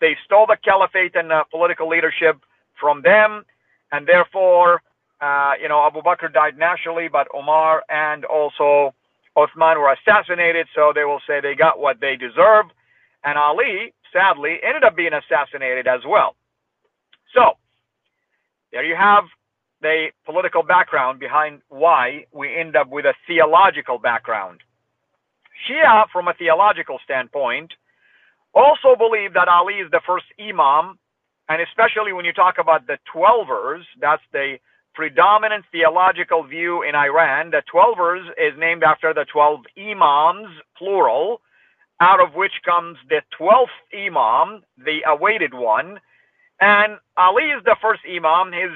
They 0.00 0.16
stole 0.24 0.46
the 0.46 0.56
caliphate 0.62 1.14
and 1.14 1.30
uh, 1.30 1.44
political 1.44 1.88
leadership 1.88 2.38
from 2.80 3.02
them, 3.02 3.44
and 3.92 4.06
therefore, 4.06 4.82
uh, 5.20 5.52
you 5.60 5.68
know, 5.68 5.86
Abu 5.86 6.02
Bakr 6.02 6.32
died 6.32 6.58
naturally, 6.58 7.08
but 7.08 7.28
Omar 7.34 7.84
and 7.88 8.24
also 8.24 8.94
Uthman 9.36 9.76
were 9.78 9.92
assassinated. 9.92 10.66
So 10.74 10.92
they 10.94 11.04
will 11.04 11.20
say 11.26 11.40
they 11.40 11.54
got 11.54 11.78
what 11.78 12.00
they 12.00 12.16
deserve, 12.16 12.66
and 13.24 13.38
Ali, 13.38 13.94
sadly, 14.12 14.58
ended 14.62 14.84
up 14.84 14.96
being 14.96 15.12
assassinated 15.12 15.86
as 15.86 16.00
well. 16.06 16.36
So 17.34 17.52
there 18.72 18.84
you 18.84 18.96
have 18.96 19.24
the 19.80 20.08
political 20.24 20.62
background 20.62 21.18
behind 21.18 21.60
why 21.68 22.26
we 22.32 22.54
end 22.54 22.76
up 22.76 22.88
with 22.88 23.04
a 23.04 23.14
theological 23.26 23.98
background. 23.98 24.60
Shia, 25.66 26.06
from 26.12 26.28
a 26.28 26.34
theological 26.34 26.98
standpoint, 27.04 27.72
also 28.54 28.96
believe 28.96 29.34
that 29.34 29.48
Ali 29.48 29.74
is 29.74 29.90
the 29.90 30.00
first 30.06 30.26
Imam, 30.38 30.98
and 31.48 31.60
especially 31.62 32.12
when 32.12 32.24
you 32.24 32.32
talk 32.32 32.56
about 32.58 32.86
the 32.86 32.98
Twelvers, 33.12 33.82
that's 34.00 34.22
the 34.32 34.56
predominant 34.94 35.64
theological 35.72 36.44
view 36.44 36.82
in 36.82 36.94
Iran. 36.94 37.50
The 37.50 37.62
Twelvers 37.72 38.28
is 38.38 38.58
named 38.58 38.82
after 38.82 39.14
the 39.14 39.24
12 39.32 39.60
Imams, 39.78 40.48
plural, 40.76 41.40
out 42.02 42.20
of 42.20 42.34
which 42.34 42.52
comes 42.64 42.98
the 43.08 43.22
12th 43.38 43.78
Imam, 43.94 44.62
the 44.76 45.02
awaited 45.06 45.54
one. 45.54 46.00
And 46.60 46.98
Ali 47.16 47.44
is 47.44 47.62
the 47.64 47.76
first 47.80 48.02
Imam. 48.04 48.52
His 48.52 48.72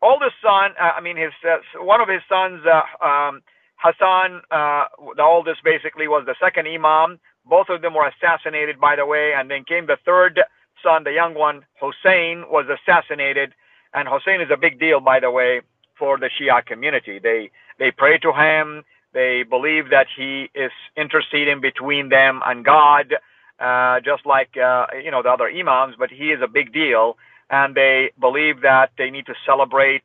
oldest 0.00 0.36
son, 0.42 0.70
uh, 0.80 0.92
I 0.96 1.00
mean, 1.02 1.16
his 1.16 1.32
uh, 1.46 1.58
one 1.84 2.00
of 2.00 2.08
his 2.08 2.22
sons, 2.26 2.62
uh, 2.66 3.06
um, 3.06 3.42
Hassan, 3.76 4.40
uh, 4.50 4.84
the 5.16 5.22
oldest, 5.22 5.62
basically 5.62 6.08
was 6.08 6.24
the 6.26 6.34
second 6.40 6.66
Imam. 6.66 7.20
Both 7.44 7.68
of 7.68 7.82
them 7.82 7.92
were 7.92 8.08
assassinated, 8.08 8.80
by 8.80 8.96
the 8.96 9.04
way, 9.04 9.34
and 9.36 9.50
then 9.50 9.64
came 9.64 9.86
the 9.86 9.98
third 10.06 10.40
son, 10.82 11.04
the 11.04 11.12
young 11.12 11.34
one, 11.34 11.66
Hussein, 11.80 12.44
was 12.48 12.64
assassinated. 12.72 13.52
And 13.92 14.08
Hussein 14.08 14.40
is 14.40 14.48
a 14.50 14.56
big 14.56 14.80
deal, 14.80 15.00
by 15.00 15.20
the 15.20 15.30
way, 15.30 15.60
for 15.98 16.16
the 16.18 16.30
Shia 16.30 16.64
community. 16.64 17.18
They 17.22 17.50
they 17.78 17.90
pray 17.90 18.16
to 18.18 18.32
him. 18.32 18.84
They 19.14 19.44
believe 19.48 19.90
that 19.90 20.08
he 20.14 20.50
is 20.54 20.72
interceding 20.96 21.60
between 21.60 22.08
them 22.08 22.40
and 22.44 22.64
God, 22.64 23.14
uh, 23.60 24.00
just 24.00 24.26
like 24.26 24.56
uh, 24.56 24.86
you 25.02 25.10
know 25.10 25.22
the 25.22 25.30
other 25.30 25.48
imams. 25.48 25.94
But 25.98 26.10
he 26.10 26.32
is 26.32 26.42
a 26.42 26.48
big 26.48 26.72
deal, 26.72 27.16
and 27.48 27.74
they 27.74 28.10
believe 28.20 28.60
that 28.62 28.90
they 28.98 29.10
need 29.10 29.26
to 29.26 29.34
celebrate 29.46 30.02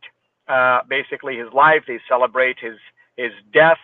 uh, 0.47 0.81
basically 0.87 1.37
his 1.37 1.51
life. 1.53 1.83
They 1.87 1.99
celebrate 2.07 2.57
his 2.59 2.77
his 3.17 3.31
death. 3.53 3.79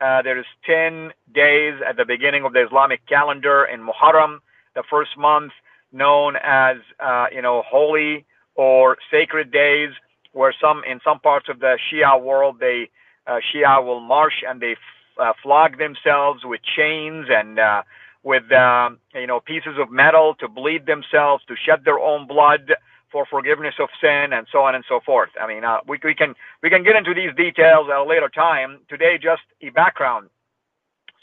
Uh, 0.00 0.22
there 0.22 0.38
is 0.38 0.46
10 0.64 1.10
days 1.34 1.74
at 1.86 1.96
the 1.96 2.04
beginning 2.04 2.44
of 2.44 2.52
the 2.52 2.64
Islamic 2.64 3.04
calendar 3.06 3.64
in 3.64 3.80
Muharram, 3.80 4.38
the 4.74 4.84
first 4.88 5.18
month 5.18 5.52
known 5.92 6.36
as, 6.42 6.76
uh, 7.00 7.26
you 7.32 7.42
know, 7.42 7.62
holy 7.66 8.24
or 8.54 8.96
sacred 9.10 9.50
days, 9.50 9.90
where 10.32 10.54
some, 10.60 10.82
in 10.84 11.00
some 11.02 11.18
parts 11.18 11.48
of 11.48 11.58
the 11.60 11.78
Shia 11.90 12.20
world, 12.22 12.60
they, 12.60 12.90
uh, 13.28 13.40
Shia 13.52 13.84
will 13.84 14.00
march 14.00 14.42
and 14.48 14.60
they 14.60 14.72
f- 14.72 14.78
uh, 15.20 15.32
flog 15.42 15.78
themselves 15.78 16.42
with 16.44 16.60
chains 16.62 17.26
and, 17.30 17.58
uh, 17.58 17.82
with, 18.24 18.50
um, 18.52 18.98
you 19.14 19.26
know, 19.26 19.40
pieces 19.40 19.76
of 19.78 19.90
metal 19.90 20.34
to 20.40 20.48
bleed 20.48 20.86
themselves, 20.86 21.44
to 21.46 21.54
shed 21.56 21.84
their 21.84 22.00
own 22.00 22.26
blood 22.26 22.74
for 23.12 23.26
forgiveness 23.26 23.74
of 23.80 23.88
sin 24.00 24.32
and 24.32 24.46
so 24.52 24.60
on 24.60 24.74
and 24.74 24.84
so 24.88 25.00
forth. 25.00 25.30
I 25.40 25.46
mean, 25.46 25.64
uh, 25.64 25.78
we, 25.86 25.98
we 26.04 26.14
can 26.14 26.34
we 26.62 26.70
can 26.70 26.82
get 26.82 26.96
into 26.96 27.14
these 27.14 27.34
details 27.36 27.88
at 27.90 27.96
a 27.96 28.04
later 28.04 28.28
time. 28.28 28.80
Today, 28.88 29.18
just 29.18 29.42
a 29.62 29.70
background. 29.70 30.28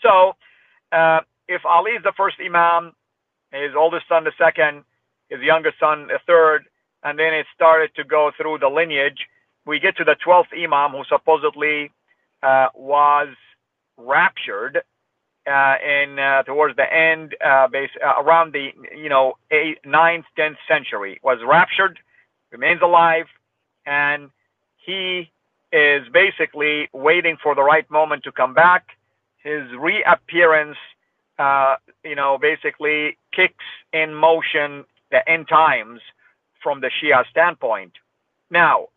So, 0.02 0.34
uh, 0.92 1.22
if 1.48 1.66
Ali 1.66 1.92
is 1.92 2.04
the 2.04 2.14
first 2.18 2.38
Imam, 2.44 2.94
his 3.52 3.76
oldest 3.78 4.08
son 4.08 4.24
the 4.24 4.32
second, 4.38 4.84
his 5.30 5.42
youngest 5.42 5.80
son 5.80 6.08
the 6.08 6.20
third, 6.26 6.66
and 7.04 7.20
then 7.20 7.34
it 7.34 7.46
started 7.54 7.92
to 7.96 8.04
go 8.04 8.32
through 8.36 8.60
the 8.60 8.68
lineage. 8.70 9.28
We 9.66 9.80
get 9.80 9.98
to 9.98 10.04
the 10.04 10.16
twelfth 10.24 10.50
Imam, 10.54 10.92
who 10.92 11.04
supposedly 11.10 11.92
uh, 12.44 12.68
was 12.76 13.30
raptured 13.98 14.82
uh, 15.48 15.76
in 15.84 16.20
uh, 16.20 16.44
towards 16.44 16.76
the 16.76 16.92
end, 16.92 17.36
uh, 17.46 17.68
base, 17.68 17.90
uh, 18.04 18.22
around 18.22 18.54
the 18.54 18.70
you 18.96 19.10
know 19.10 19.34
ninth, 19.86 20.26
tenth 20.36 20.58
century, 20.68 21.20
was 21.24 21.40
raptured, 21.46 22.00
remains 22.52 22.82
alive, 22.82 23.26
and 23.86 24.30
he 24.78 25.32
is 25.72 26.04
basically 26.14 26.90
waiting 26.94 27.38
for 27.42 27.54
the 27.56 27.64
right 27.64 27.90
moment 27.92 28.24
to 28.24 28.32
come 28.32 28.54
back. 28.54 28.88
His 29.44 29.64
reappearance, 29.78 30.78
uh, 31.38 31.76
you 32.04 32.16
know, 32.16 32.38
basically 32.40 33.18
kicks 33.34 33.66
in 33.94 34.14
motion 34.14 34.86
the 35.12 35.28
end 35.30 35.48
times 35.48 36.00
from 36.64 36.82
the 36.82 36.90
Shia 36.90 37.24
standpoint. 37.30 37.94
Now, 38.50 38.88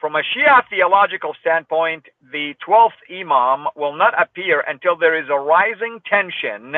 from 0.00 0.14
a 0.14 0.20
Shia 0.20 0.62
theological 0.70 1.34
standpoint, 1.40 2.04
the 2.32 2.54
12th 2.66 3.00
Imam 3.10 3.66
will 3.76 3.96
not 3.96 4.20
appear 4.20 4.62
until 4.66 4.96
there 4.96 5.20
is 5.20 5.28
a 5.28 5.38
rising 5.38 6.00
tension 6.08 6.76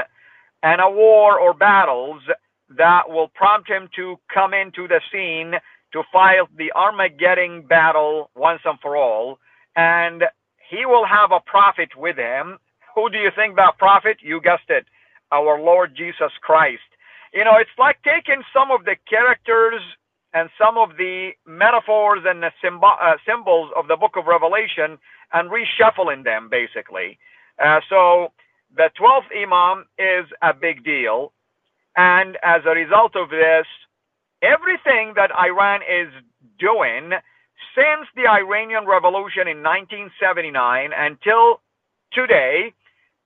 and 0.62 0.80
a 0.80 0.90
war 0.90 1.38
or 1.38 1.52
battles 1.52 2.22
that 2.76 3.08
will 3.08 3.28
prompt 3.28 3.68
him 3.68 3.88
to 3.96 4.18
come 4.32 4.54
into 4.54 4.88
the 4.88 5.00
scene 5.12 5.54
to 5.92 6.02
fight 6.12 6.38
the 6.56 6.72
Armageddon 6.72 7.62
battle 7.62 8.30
once 8.34 8.60
and 8.64 8.78
for 8.80 8.96
all. 8.96 9.38
And 9.76 10.24
he 10.70 10.86
will 10.86 11.04
have 11.04 11.32
a 11.32 11.40
prophet 11.40 11.90
with 11.96 12.16
him. 12.16 12.58
Who 12.94 13.10
do 13.10 13.18
you 13.18 13.30
think 13.34 13.56
that 13.56 13.78
prophet? 13.78 14.18
You 14.20 14.40
guessed 14.40 14.70
it, 14.70 14.86
our 15.32 15.60
Lord 15.60 15.94
Jesus 15.96 16.32
Christ. 16.40 16.82
You 17.34 17.44
know, 17.44 17.56
it's 17.58 17.70
like 17.78 17.98
taking 18.02 18.42
some 18.52 18.70
of 18.70 18.84
the 18.84 18.96
characters 19.08 19.82
and 20.32 20.48
some 20.58 20.78
of 20.78 20.96
the 20.96 21.30
metaphors 21.46 22.20
and 22.24 22.42
the 22.42 22.50
uh, 22.82 23.16
symbols 23.26 23.70
of 23.76 23.88
the 23.88 23.96
book 23.96 24.12
of 24.16 24.26
Revelation 24.26 24.98
and 25.32 25.50
reshuffling 25.50 26.24
them, 26.24 26.48
basically. 26.48 27.18
Uh, 27.62 27.80
so 27.88 28.32
the 28.76 28.90
12th 29.00 29.30
Imam 29.36 29.86
is 29.98 30.26
a 30.42 30.54
big 30.54 30.84
deal. 30.84 31.32
And 31.96 32.38
as 32.42 32.62
a 32.64 32.70
result 32.70 33.16
of 33.16 33.30
this, 33.30 33.66
everything 34.42 35.14
that 35.16 35.30
Iran 35.32 35.80
is 35.82 36.08
doing 36.58 37.12
since 37.74 38.08
the 38.14 38.28
Iranian 38.28 38.86
Revolution 38.86 39.48
in 39.48 39.62
1979 39.62 40.90
until 40.96 41.60
today 42.12 42.72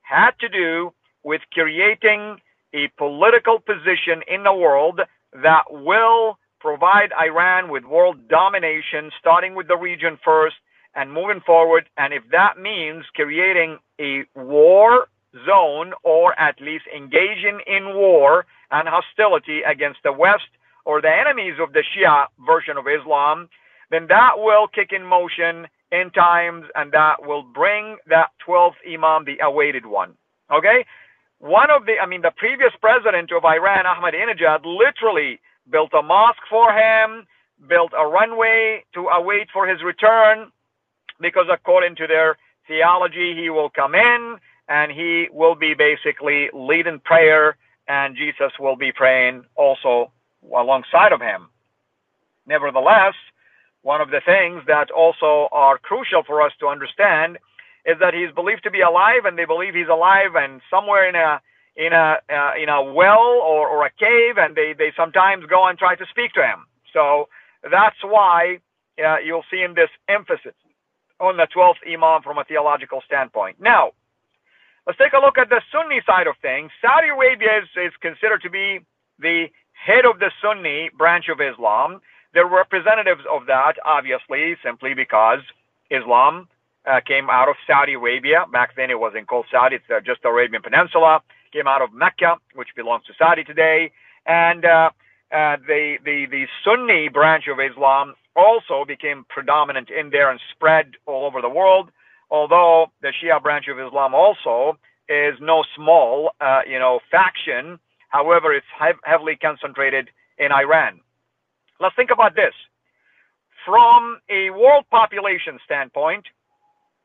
had 0.03 0.33
to 0.41 0.49
do 0.49 0.93
with 1.23 1.41
creating 1.53 2.39
a 2.75 2.89
political 2.99 3.61
position 3.61 4.23
in 4.27 4.43
the 4.43 4.53
world 4.53 5.01
that 5.43 5.65
will 5.71 6.39
provide 6.65 7.13
Iran 7.21 7.69
with 7.69 7.85
world 7.85 8.27
domination, 8.27 9.11
starting 9.21 9.55
with 9.55 9.69
the 9.69 9.77
region 9.77 10.19
first 10.25 10.57
and 10.95 11.13
moving 11.13 11.43
forward. 11.45 11.85
And 11.99 12.15
if 12.15 12.23
that 12.33 12.59
means 12.59 13.05
creating 13.15 13.77
a 14.01 14.25
war 14.35 15.09
zone 15.45 15.93
or 16.05 16.33
at 16.41 16.59
least 16.63 16.85
engaging 16.97 17.61
in 17.67 17.95
war 17.95 18.47
and 18.71 18.89
hostility 18.89 19.61
against 19.61 19.99
the 20.05 20.13
West 20.13 20.49
or 20.87 21.03
the 21.03 21.13
enemies 21.13 21.57
of 21.61 21.75
the 21.75 21.85
Shia 21.85 22.29
version 22.47 22.79
of 22.79 22.87
Islam, 22.89 23.51
then 23.91 24.07
that 24.09 24.39
will 24.39 24.67
kick 24.67 24.89
in 24.91 25.05
motion 25.05 25.69
in 25.93 26.11
times 26.13 26.65
and 26.75 26.93
that 26.93 27.27
will 27.27 27.43
bring 27.43 27.99
that 28.07 28.31
12th 28.49 28.81
Imam, 28.89 29.27
the 29.27 29.37
awaited 29.45 29.85
one. 29.85 30.15
Okay? 30.51 30.87
One 31.41 31.71
of 31.71 31.85
the, 31.85 31.99
I 32.03 32.07
mean, 32.07 32.23
the 32.23 32.33
previous 32.35 32.73
president 32.81 33.33
of 33.37 33.45
Iran, 33.45 33.85
Ahmadinejad, 33.85 34.65
literally 34.65 35.41
built 35.71 35.93
a 35.95 36.03
mosque 36.03 36.47
for 36.49 36.73
him, 36.73 37.27
built 37.69 37.93
a 37.97 38.07
runway 38.07 38.85
to 38.95 39.07
await 39.09 39.49
for 39.53 39.67
his 39.67 39.83
return, 39.83 40.51
because 41.21 41.47
according 41.51 41.97
to 41.97 42.07
their 42.07 42.37
theology, 42.67 43.35
he 43.35 43.51
will 43.51 43.71
come 43.71 43.95
in 43.95 44.37
and 44.69 44.91
he 44.91 45.29
will 45.33 45.55
be 45.55 45.75
basically 45.75 46.49
leading 46.55 46.99
prayer, 47.01 47.57
and 47.87 48.17
Jesus 48.17 48.53
will 48.59 48.77
be 48.77 48.93
praying 48.93 49.45
also 49.57 50.11
alongside 50.55 51.13
of 51.13 51.21
him. 51.21 51.49
Nevertheless, 52.47 53.15
one 53.83 54.01
of 54.01 54.11
the 54.11 54.23
things 54.25 54.63
that 54.67 54.91
also 54.91 55.49
are 55.53 55.77
crucial 55.77 56.23
for 56.23 56.41
us 56.41 56.53
to 56.61 56.69
understand 56.69 57.39
is 57.85 57.97
that 58.01 58.15
he's 58.15 58.33
believed 58.35 58.63
to 58.65 58.71
be 58.71 58.81
alive, 58.81 59.27
and 59.27 59.37
they 59.37 59.45
believe 59.45 59.75
he's 59.75 59.89
alive, 59.89 60.35
and 60.35 60.63
somewhere 60.71 61.07
in 61.07 61.15
a 61.15 61.41
in 61.77 61.93
a 61.93 62.17
uh, 62.31 62.53
in 62.61 62.69
a 62.69 62.83
well 62.83 63.41
or, 63.43 63.69
or 63.69 63.87
a 63.87 63.91
cave, 63.91 64.37
and 64.39 64.55
they 64.55 64.75
they 64.77 64.93
sometimes 64.97 65.45
go 65.47 65.67
and 65.67 65.79
try 65.79 65.95
to 65.97 66.07
speak 66.11 66.33
to 66.35 66.43
him. 66.43 66.67
So 66.93 67.29
that's 67.63 67.97
why 68.03 68.59
uh, 69.05 69.19
you'll 69.19 69.45
see 69.51 69.63
in 69.63 69.75
this 69.75 69.91
emphasis 70.09 70.55
on 71.21 71.37
the 71.37 71.47
12th 71.55 71.83
Imam 71.87 72.23
from 72.23 72.39
a 72.39 72.45
theological 72.45 73.03
standpoint. 73.07 73.57
Now, 73.61 73.93
let's 74.87 74.99
take 74.99 75.13
a 75.13 75.21
look 75.21 75.39
at 75.39 75.49
the 75.49 75.61
Sunni 75.73 76.01
side 76.07 76.27
of 76.27 76.35
things. 76.43 76.71
Saudi 76.83 77.09
Arabia 77.09 77.63
is, 77.63 77.69
is 77.77 77.93
considered 78.01 78.43
to 78.43 78.51
be 78.51 78.81
the 79.19 79.47
head 79.73 80.05
of 80.05 80.19
the 80.19 80.31
Sunni 80.43 80.91
branch 80.97 81.27
of 81.29 81.41
Islam. 81.41 82.01
They're 82.33 82.47
representatives 82.47 83.23
of 83.31 83.47
that, 83.47 83.75
obviously, 83.85 84.57
simply 84.63 84.95
because 84.95 85.41
Islam 85.91 86.49
uh, 86.87 87.01
came 87.07 87.31
out 87.31 87.49
of 87.49 87.57
Saudi 87.67 87.95
Arabia. 87.95 88.45
Back 88.53 88.77
then 88.77 88.91
it 88.91 88.99
wasn't 88.99 89.29
called 89.29 89.47
Saudi, 89.51 89.77
it's 89.77 89.85
uh, 89.91 90.01
just 90.05 90.23
the 90.23 90.29
Arabian 90.29 90.63
Peninsula. 90.63 91.23
Came 91.55 91.69
out 91.69 91.83
of 91.83 91.93
Mecca, 91.93 92.37
which 92.57 92.71
belongs 92.75 93.05
to 93.07 93.13
Saudi 93.17 93.45
today. 93.45 93.93
And 94.27 94.65
uh, 94.65 94.91
uh, 95.31 95.57
the, 95.69 95.99
the, 96.05 96.27
the 96.29 96.47
Sunni 96.65 97.09
branch 97.09 97.45
of 97.47 97.61
Islam 97.61 98.15
also 98.35 98.85
became 98.85 99.25
predominant 99.29 99.89
in 99.89 100.11
there 100.11 100.33
and 100.33 100.41
spread 100.51 100.95
all 101.07 101.25
over 101.25 101.41
the 101.41 101.49
world. 101.49 101.91
Although 102.29 102.87
the 103.03 103.13
Shia 103.13 103.41
branch 103.41 103.69
of 103.69 103.79
Islam 103.79 104.15
also 104.15 104.79
is 105.09 105.35
no 105.41 105.63
small, 105.77 106.33
uh, 106.41 106.63
you 106.69 106.81
know, 106.81 106.99
faction. 107.09 107.79
However, 108.09 108.53
it's 108.53 108.67
heavily 109.05 109.37
concentrated 109.37 110.11
in 110.39 110.51
Iran. 110.51 111.01
Let's 111.79 111.95
think 111.95 112.11
about 112.11 112.35
this. 112.35 112.55
From 113.65 114.19
a 114.29 114.51
world 114.51 114.87
population 114.91 115.61
standpoint, 115.65 116.25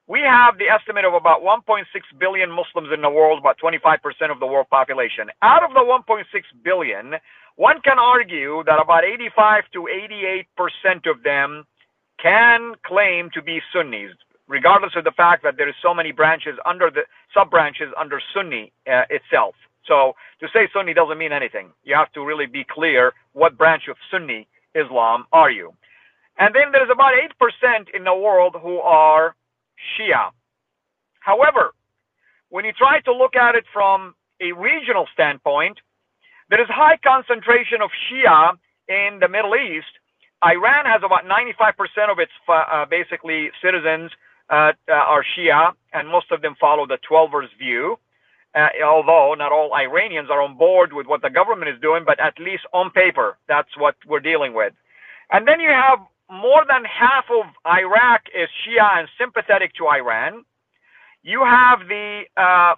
we 0.09 0.21
have 0.21 0.57
the 0.57 0.65
estimate 0.67 1.05
of 1.05 1.13
about 1.13 1.43
1.6 1.43 1.85
billion 2.19 2.49
Muslims 2.49 2.89
in 2.91 3.01
the 3.01 3.09
world, 3.09 3.37
about 3.37 3.57
25% 3.63 4.01
of 4.31 4.39
the 4.39 4.47
world 4.47 4.65
population. 4.71 5.29
Out 5.43 5.63
of 5.63 5.69
the 5.75 5.85
1.6 5.85 6.25
billion, 6.63 7.13
one 7.57 7.79
can 7.81 7.99
argue 7.99 8.63
that 8.65 8.81
about 8.81 9.05
85 9.05 9.65
to 9.73 9.87
88% 10.57 11.05
of 11.05 11.21
them 11.21 11.63
can 12.19 12.73
claim 12.83 13.29
to 13.35 13.41
be 13.43 13.61
Sunnis, 13.71 14.11
regardless 14.47 14.93
of 14.95 15.03
the 15.03 15.11
fact 15.11 15.43
that 15.43 15.57
there 15.57 15.69
is 15.69 15.75
so 15.79 15.93
many 15.93 16.11
branches 16.11 16.57
under 16.65 16.89
the 16.89 17.01
sub 17.31 17.51
branches 17.51 17.93
under 17.95 18.19
Sunni 18.33 18.73
uh, 18.91 19.03
itself. 19.11 19.53
So 19.85 20.15
to 20.39 20.47
say 20.51 20.67
Sunni 20.73 20.95
doesn't 20.95 21.19
mean 21.19 21.33
anything. 21.33 21.69
You 21.83 21.93
have 21.95 22.11
to 22.13 22.25
really 22.25 22.47
be 22.47 22.65
clear 22.67 23.13
what 23.33 23.59
branch 23.59 23.83
of 23.87 23.95
Sunni 24.09 24.47
Islam 24.73 25.25
are 25.31 25.51
you. 25.51 25.71
And 26.39 26.55
then 26.55 26.71
there's 26.71 26.89
about 26.91 27.13
8% 27.13 27.93
in 27.93 28.05
the 28.05 28.15
world 28.15 28.55
who 28.59 28.79
are 28.79 29.35
Shia. 29.95 30.31
However, 31.19 31.73
when 32.49 32.65
you 32.65 32.71
try 32.73 33.01
to 33.01 33.13
look 33.13 33.35
at 33.35 33.55
it 33.55 33.65
from 33.73 34.15
a 34.41 34.51
regional 34.53 35.07
standpoint, 35.13 35.77
there 36.49 36.61
is 36.61 36.67
high 36.69 36.97
concentration 37.03 37.81
of 37.81 37.89
Shia 38.07 38.57
in 38.87 39.19
the 39.19 39.27
Middle 39.29 39.55
East. 39.55 39.91
Iran 40.43 40.85
has 40.85 41.01
about 41.03 41.25
95% 41.25 42.11
of 42.11 42.19
its 42.19 42.31
uh, 42.47 42.85
basically 42.89 43.51
citizens 43.63 44.11
uh, 44.49 44.71
uh, 44.89 44.93
are 44.93 45.23
Shia, 45.37 45.73
and 45.93 46.07
most 46.07 46.31
of 46.31 46.41
them 46.41 46.55
follow 46.59 46.87
the 46.87 46.97
Twelvers 47.09 47.49
view. 47.57 47.99
Uh, 48.55 48.67
although 48.83 49.35
not 49.37 49.51
all 49.51 49.71
Iranians 49.75 50.29
are 50.31 50.41
on 50.41 50.57
board 50.57 50.91
with 50.91 51.05
what 51.05 51.21
the 51.21 51.29
government 51.29 51.69
is 51.69 51.79
doing, 51.81 52.03
but 52.03 52.19
at 52.19 52.39
least 52.39 52.63
on 52.73 52.89
paper, 52.89 53.37
that's 53.47 53.69
what 53.77 53.95
we're 54.07 54.19
dealing 54.19 54.55
with. 54.55 54.73
And 55.31 55.47
then 55.47 55.59
you 55.59 55.69
have 55.69 55.99
more 56.29 56.63
than 56.67 56.85
half 56.85 57.25
of 57.31 57.45
Iraq 57.65 58.21
is 58.35 58.49
Shia 58.61 58.99
and 58.99 59.07
sympathetic 59.19 59.73
to 59.75 59.87
Iran. 59.87 60.45
You 61.23 61.43
have 61.43 61.87
the, 61.87 62.23
uh, 62.37 62.75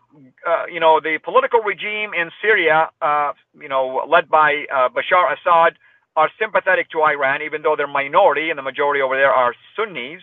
uh, 0.47 0.65
you 0.71 0.79
know, 0.79 0.99
the 0.99 1.19
political 1.23 1.59
regime 1.59 2.11
in 2.13 2.31
Syria, 2.41 2.89
uh, 3.01 3.33
you 3.59 3.69
know, 3.69 4.03
led 4.07 4.29
by 4.29 4.65
uh, 4.73 4.89
Bashar 4.89 5.33
Assad, 5.33 5.77
are 6.15 6.29
sympathetic 6.39 6.89
to 6.91 7.03
Iran, 7.03 7.41
even 7.41 7.61
though 7.61 7.75
they're 7.75 7.87
minority, 7.87 8.49
and 8.49 8.57
the 8.57 8.63
majority 8.63 9.01
over 9.01 9.15
there 9.15 9.31
are 9.31 9.53
Sunnis. 9.75 10.21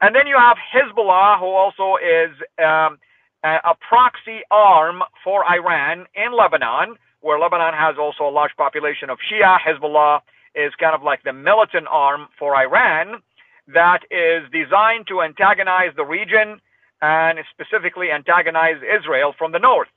And 0.00 0.14
then 0.14 0.26
you 0.26 0.36
have 0.38 0.56
Hezbollah, 0.56 1.38
who 1.38 1.46
also 1.46 1.96
is 1.96 2.30
um, 2.58 2.98
a 3.44 3.74
proxy 3.88 4.40
arm 4.50 5.02
for 5.24 5.44
Iran 5.50 6.06
in 6.14 6.32
Lebanon, 6.32 6.96
where 7.20 7.38
Lebanon 7.38 7.74
has 7.74 7.96
also 7.98 8.24
a 8.24 8.30
large 8.30 8.52
population 8.56 9.10
of 9.10 9.18
Shia. 9.18 9.58
Hezbollah 9.60 10.20
is 10.54 10.72
kind 10.78 10.94
of 10.94 11.02
like 11.02 11.22
the 11.22 11.32
militant 11.32 11.86
arm 11.90 12.28
for 12.38 12.54
Iran 12.56 13.22
that 13.68 14.00
is 14.10 14.42
designed 14.52 15.06
to 15.08 15.22
antagonize 15.22 15.92
the 15.96 16.04
region 16.04 16.60
and 17.00 17.38
specifically 17.50 18.10
antagonize 18.10 18.76
Israel 18.82 19.34
from 19.36 19.52
the 19.52 19.58
north. 19.58 19.88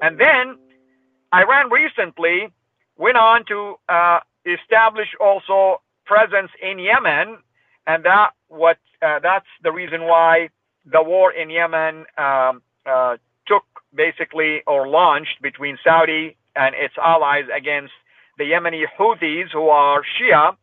And 0.00 0.18
then 0.18 0.58
Iran 1.32 1.70
recently 1.70 2.48
went 2.96 3.16
on 3.16 3.44
to 3.46 3.74
uh, 3.88 4.20
establish 4.46 5.08
also 5.20 5.80
presence 6.04 6.50
in 6.62 6.78
Yemen, 6.78 7.38
and 7.86 8.04
that 8.04 8.30
what 8.48 8.78
uh, 9.02 9.18
that's 9.20 9.46
the 9.62 9.72
reason 9.72 10.02
why 10.02 10.50
the 10.84 11.02
war 11.02 11.32
in 11.32 11.50
Yemen 11.50 12.04
um, 12.18 12.62
uh, 12.86 13.16
took 13.46 13.64
basically 13.94 14.62
or 14.66 14.86
launched 14.88 15.40
between 15.42 15.78
Saudi 15.82 16.36
and 16.54 16.74
its 16.74 16.94
allies 17.02 17.44
against 17.54 17.92
the 18.38 18.44
Yemeni 18.44 18.84
Houthis, 18.98 19.50
who 19.52 19.68
are 19.68 20.02
Shia, 20.02 20.56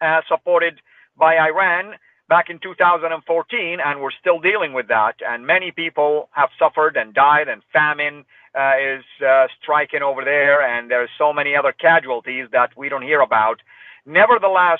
uh, 0.00 0.20
supported 0.28 0.80
by 1.16 1.38
Iran 1.38 1.94
back 2.28 2.48
in 2.48 2.58
2014, 2.60 3.80
and 3.84 4.00
we're 4.00 4.10
still 4.12 4.38
dealing 4.38 4.72
with 4.72 4.88
that. 4.88 5.16
And 5.26 5.46
many 5.46 5.72
people 5.72 6.28
have 6.32 6.48
suffered 6.58 6.96
and 6.96 7.12
died, 7.12 7.48
and 7.48 7.62
famine 7.72 8.24
uh, 8.54 8.72
is 8.80 9.04
uh, 9.26 9.46
striking 9.60 10.02
over 10.02 10.24
there, 10.24 10.62
and 10.62 10.90
there's 10.90 11.10
so 11.18 11.32
many 11.32 11.56
other 11.56 11.72
casualties 11.72 12.46
that 12.52 12.70
we 12.76 12.88
don't 12.88 13.02
hear 13.02 13.20
about. 13.20 13.60
Nevertheless, 14.06 14.78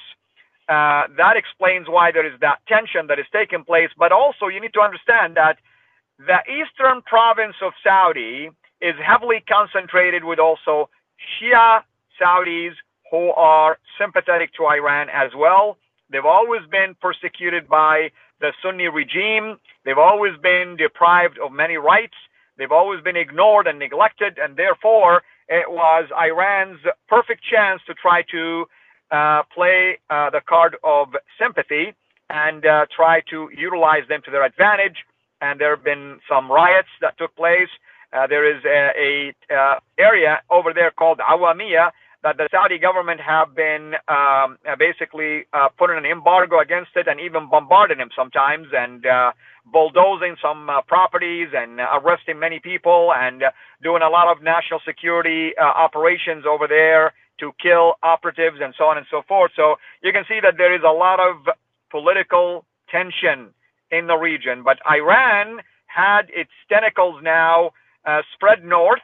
uh, 0.69 1.05
that 1.17 1.37
explains 1.37 1.89
why 1.89 2.13
there 2.13 2.25
is 2.25 2.39
that 2.41 2.59
tension 2.69 3.09
that 3.09 3.19
is 3.19 3.27
taking 3.33 3.65
place. 3.65 3.91
But 3.99 4.13
also, 4.13 4.47
you 4.47 4.61
need 4.61 4.73
to 4.75 4.81
understand 4.81 5.37
that 5.37 5.59
the 6.19 6.39
eastern 6.49 7.03
province 7.03 7.57
of 7.63 7.73
Saudi 7.83 8.51
is 8.81 8.95
heavily 9.05 9.43
concentrated 9.49 10.25
with 10.25 10.39
also 10.39 10.89
Shia 11.19 11.83
Saudis 12.21 12.73
who 13.11 13.31
are 13.31 13.79
sympathetic 13.99 14.55
to 14.55 14.67
Iran 14.67 15.09
as 15.13 15.31
well. 15.37 15.79
They've 16.11 16.25
always 16.25 16.63
been 16.71 16.95
persecuted 17.01 17.69
by 17.69 18.11
the 18.41 18.53
Sunni 18.63 18.89
regime. 18.89 19.59
They've 19.85 19.99
always 19.99 20.33
been 20.43 20.77
deprived 20.77 21.39
of 21.39 21.53
many 21.53 21.77
rights. 21.77 22.15
They've 22.57 22.73
always 22.73 23.03
been 23.03 23.17
ignored 23.17 23.67
and 23.67 23.79
neglected, 23.79 24.39
and 24.39 24.57
therefore 24.57 25.23
it 25.49 25.71
was 25.71 26.09
Iran's 26.17 26.81
perfect 27.09 27.43
chance 27.43 27.81
to 27.87 27.95
try 27.95 28.23
to 28.31 28.67
uh, 29.11 29.43
play 29.55 29.99
uh, 30.09 30.31
the 30.31 30.41
card 30.49 30.77
of 30.85 31.09
sympathy 31.41 31.95
and 32.29 32.65
uh, 32.65 32.87
try 32.95 33.23
to 33.31 33.49
utilize 33.57 34.07
them 34.09 34.21
to 34.25 34.31
their 34.31 34.45
advantage. 34.45 35.05
And 35.41 35.61
there 35.61 35.75
have 35.75 35.85
been 35.85 36.21
some 36.29 36.51
riots 36.51 36.89
that 37.01 37.19
took 37.19 37.35
place. 37.35 37.69
Uh, 38.13 38.27
there 38.27 38.45
is 38.45 38.63
a, 38.65 39.33
a 39.51 39.55
uh, 39.55 39.81
area 39.99 40.43
over 40.51 40.73
there 40.75 40.91
called 40.91 41.19
Awamiya 41.19 41.91
that 42.23 42.37
the 42.37 42.49
Saudi 42.51 42.79
government 42.79 43.21
have 43.21 43.55
been 43.55 43.95
um, 44.09 44.59
uh, 44.69 44.77
basically 44.79 45.47
uh, 45.53 45.69
putting 45.79 45.97
an 45.97 46.05
embargo 46.05 46.61
against 46.61 46.91
it 46.95 47.09
and 47.09 47.19
even 47.19 47.49
bombarding 47.49 47.99
him 47.99 48.11
sometimes 48.15 48.67
and 48.73 49.07
uh, 49.07 49.33
bulldozing 49.65 50.37
some 50.43 50.69
uh, 50.69 50.83
properties 50.83 51.49
and 51.55 51.81
uh, 51.81 51.87
arresting 51.95 52.39
many 52.39 52.61
people 52.61 53.13
and 53.17 53.43
uh, 53.43 53.51
doing 53.83 54.03
a 54.03 54.09
lot 54.09 54.29
of 54.29 54.43
national 54.43 54.81
security 54.87 55.53
operations 55.59 56.45
over 56.47 56.69
there 56.69 57.13
to 57.39 57.53
kill 57.61 57.95
operatives 58.03 58.59
and 58.61 58.75
so 58.77 58.85
on 58.85 58.99
and 58.99 59.07
so 59.11 59.23
forth. 59.27 59.53
So 59.57 59.77
you 60.03 60.13
can 60.13 60.25
see 60.29 60.41
that 60.43 60.55
there 60.59 60.75
is 60.75 60.83
a 60.87 60.93
lot 60.93 61.21
of 61.21 61.37
political 61.91 62.67
tension 62.91 63.49
in 63.91 64.09
the 64.09 64.17
region. 64.17 64.63
But 64.63 64.79
Iran 64.87 65.61
had 65.87 66.29
its 66.29 66.51
tentacles 66.69 67.23
now 67.23 67.71
spread 68.35 68.63
north 68.63 69.01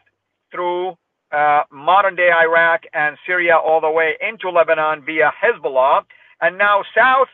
through 0.53 0.97
uh, 1.33 1.63
modern 1.73 2.17
day 2.17 2.31
Iraq 2.31 2.85
and 2.95 3.17
Syria 3.27 3.57
all 3.57 3.81
the 3.81 3.91
way 3.91 4.15
into 4.21 4.51
Lebanon 4.51 5.05
via 5.05 5.33
Hezbollah, 5.43 6.05
and 6.41 6.59
now 6.59 6.85
south 6.97 7.29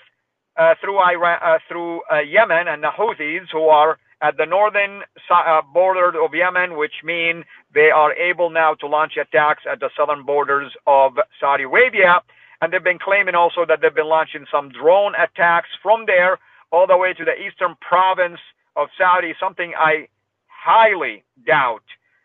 uh, 0.56 0.74
through 0.80 0.98
Iran, 0.98 1.38
uh, 1.42 1.58
through 1.68 2.02
uh, 2.10 2.20
Yemen 2.20 2.68
and 2.68 2.82
the 2.82 2.90
Houthis, 2.90 3.50
who 3.50 3.68
are 3.68 3.98
at 4.20 4.36
the 4.36 4.46
northern 4.46 5.02
border 5.74 6.12
of 6.22 6.32
Yemen, 6.32 6.76
which 6.76 7.02
mean 7.02 7.44
they 7.74 7.90
are 7.90 8.14
able 8.14 8.50
now 8.50 8.74
to 8.74 8.86
launch 8.86 9.16
attacks 9.16 9.64
at 9.70 9.80
the 9.80 9.90
southern 9.96 10.24
borders 10.24 10.72
of 10.86 11.18
Saudi 11.40 11.64
Arabia. 11.64 12.20
And 12.60 12.72
they've 12.72 12.84
been 12.84 13.00
claiming 13.00 13.34
also 13.34 13.66
that 13.66 13.80
they've 13.82 13.94
been 13.94 14.08
launching 14.08 14.46
some 14.50 14.70
drone 14.70 15.14
attacks 15.16 15.68
from 15.82 16.06
there 16.06 16.38
all 16.70 16.86
the 16.86 16.96
way 16.96 17.12
to 17.12 17.24
the 17.24 17.34
eastern 17.34 17.74
province 17.80 18.38
of 18.76 18.88
Saudi, 18.96 19.34
something 19.40 19.72
I 19.76 20.06
highly 20.46 21.24
doubt 21.44 21.82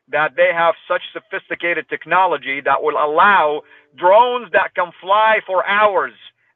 that 0.10 0.36
they 0.36 0.52
have 0.54 0.76
such 0.88 1.02
sophisticated 1.14 1.90
technology 1.90 2.62
that 2.62 2.82
will 2.82 2.98
allow 2.98 3.62
drones 3.98 4.52
that 4.54 4.74
can 4.76 4.92
fly 5.02 5.40
for 5.46 5.66
hours 5.68 6.14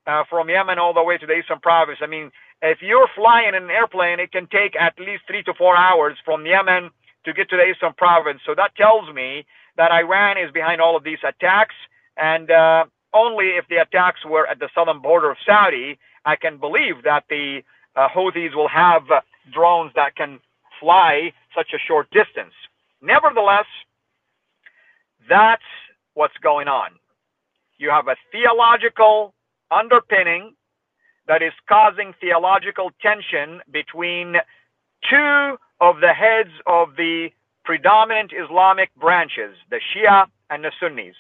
uh, 0.08 0.24
from 0.30 0.50
Yemen 0.50 0.80
all 0.80 0.94
the 0.94 1.04
way 1.04 1.18
to 1.18 1.26
the 1.26 1.34
eastern 1.34 1.60
province. 1.60 2.00
I 2.02 2.08
mean, 2.08 2.32
if 2.62 2.82
you're 2.82 3.10
flying 3.16 3.50
in 3.50 3.56
an 3.56 3.70
airplane, 3.70 4.20
it 4.20 4.32
can 4.32 4.48
take 4.48 4.76
at 4.80 4.98
least 5.00 5.24
three 5.28 5.44
to 5.44 5.54
four 5.54 5.76
hours 5.76 6.18
from 6.24 6.46
Yemen 6.46 6.90
to 7.26 7.34
get 7.34 7.50
to 7.50 7.58
the 7.58 7.64
eastern 7.64 7.94
province. 7.94 8.42
So 8.46 8.56
that 8.56 8.76
tells 8.76 9.14
me 9.14 9.46
that 9.78 9.92
Iran 9.92 10.38
is 10.38 10.52
behind 10.52 10.82
all 10.82 10.96
of 10.96 11.04
these 11.04 11.20
attacks, 11.28 11.76
and 12.18 12.50
uh, 12.52 12.86
only 13.14 13.58
if 13.58 13.66
the 13.70 13.78
attacks 13.78 14.26
were 14.26 14.48
at 14.48 14.60
the 14.60 14.70
southern 14.76 15.00
border 15.02 15.32
of 15.32 15.38
Saudi, 15.46 15.98
I 16.26 16.36
can 16.36 16.58
believe 16.58 17.04
that 17.04 17.26
the 17.30 17.62
uh, 17.96 18.08
Houthis 18.10 18.56
will 18.56 18.68
have 18.68 19.04
drones 19.52 19.92
that 19.96 20.16
can 20.16 20.40
fly 20.80 21.34
such 21.56 21.74
a 21.74 21.80
short 21.80 22.10
distance. 22.12 22.54
Nevertheless, 23.02 23.66
that's 25.30 25.64
what's 26.14 26.38
going 26.44 26.68
on. 26.68 26.92
You 27.78 27.90
have 27.92 28.08
a 28.08 28.16
theological 28.32 29.34
underpinning 29.72 30.56
that 31.28 31.42
is 31.42 31.54
causing 31.70 32.14
theological 32.22 32.92
tension 33.02 33.62
between 33.72 34.36
two 35.10 35.58
of 35.82 36.02
the 36.02 36.14
heads 36.14 36.52
of 36.68 36.96
the 36.98 37.30
predominant 37.66 38.32
Islamic 38.34 38.94
branches, 38.96 39.56
the 39.70 39.80
Shia 39.80 40.28
and 40.50 40.64
the 40.64 40.72
Sunnis. 40.80 41.16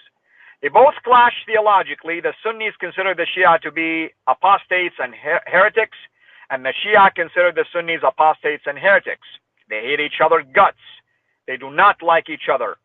They 0.62 0.70
both 0.70 0.96
clash 1.04 1.34
theologically. 1.46 2.22
The 2.22 2.34
Sunnis 2.44 2.76
consider 2.80 3.16
the 3.16 3.28
Shia 3.28 3.62
to 3.62 3.72
be 3.72 4.10
apostates 4.28 4.96
and 5.00 5.16
her- 5.16 5.44
heretics, 5.48 5.98
and 6.50 6.66
the 6.66 6.74
Shia 6.74 7.14
consider 7.16 7.52
the 7.52 7.66
Sunnis 7.74 8.02
apostates 8.04 8.64
and 8.68 8.78
heretics. 8.78 9.28
They 9.70 9.82
hate 9.82 10.00
each 10.00 10.22
other 10.24 10.44
guts. 10.44 10.80
They 11.52 11.58
do 11.58 11.70
not 11.70 12.02
like 12.02 12.30
each 12.30 12.48
other. 12.48 12.78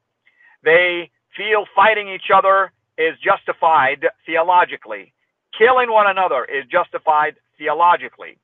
They 0.65 1.09
feel 1.37 1.67
fighting 1.77 2.09
each 2.09 2.31
other 2.35 2.73
is 2.99 3.15
justified 3.23 4.05
theologically. 4.27 5.13
Killing 5.57 5.93
one 5.93 6.09
another 6.09 6.45
is 6.45 6.65
justified 6.67 7.37
theologically. 7.59 8.39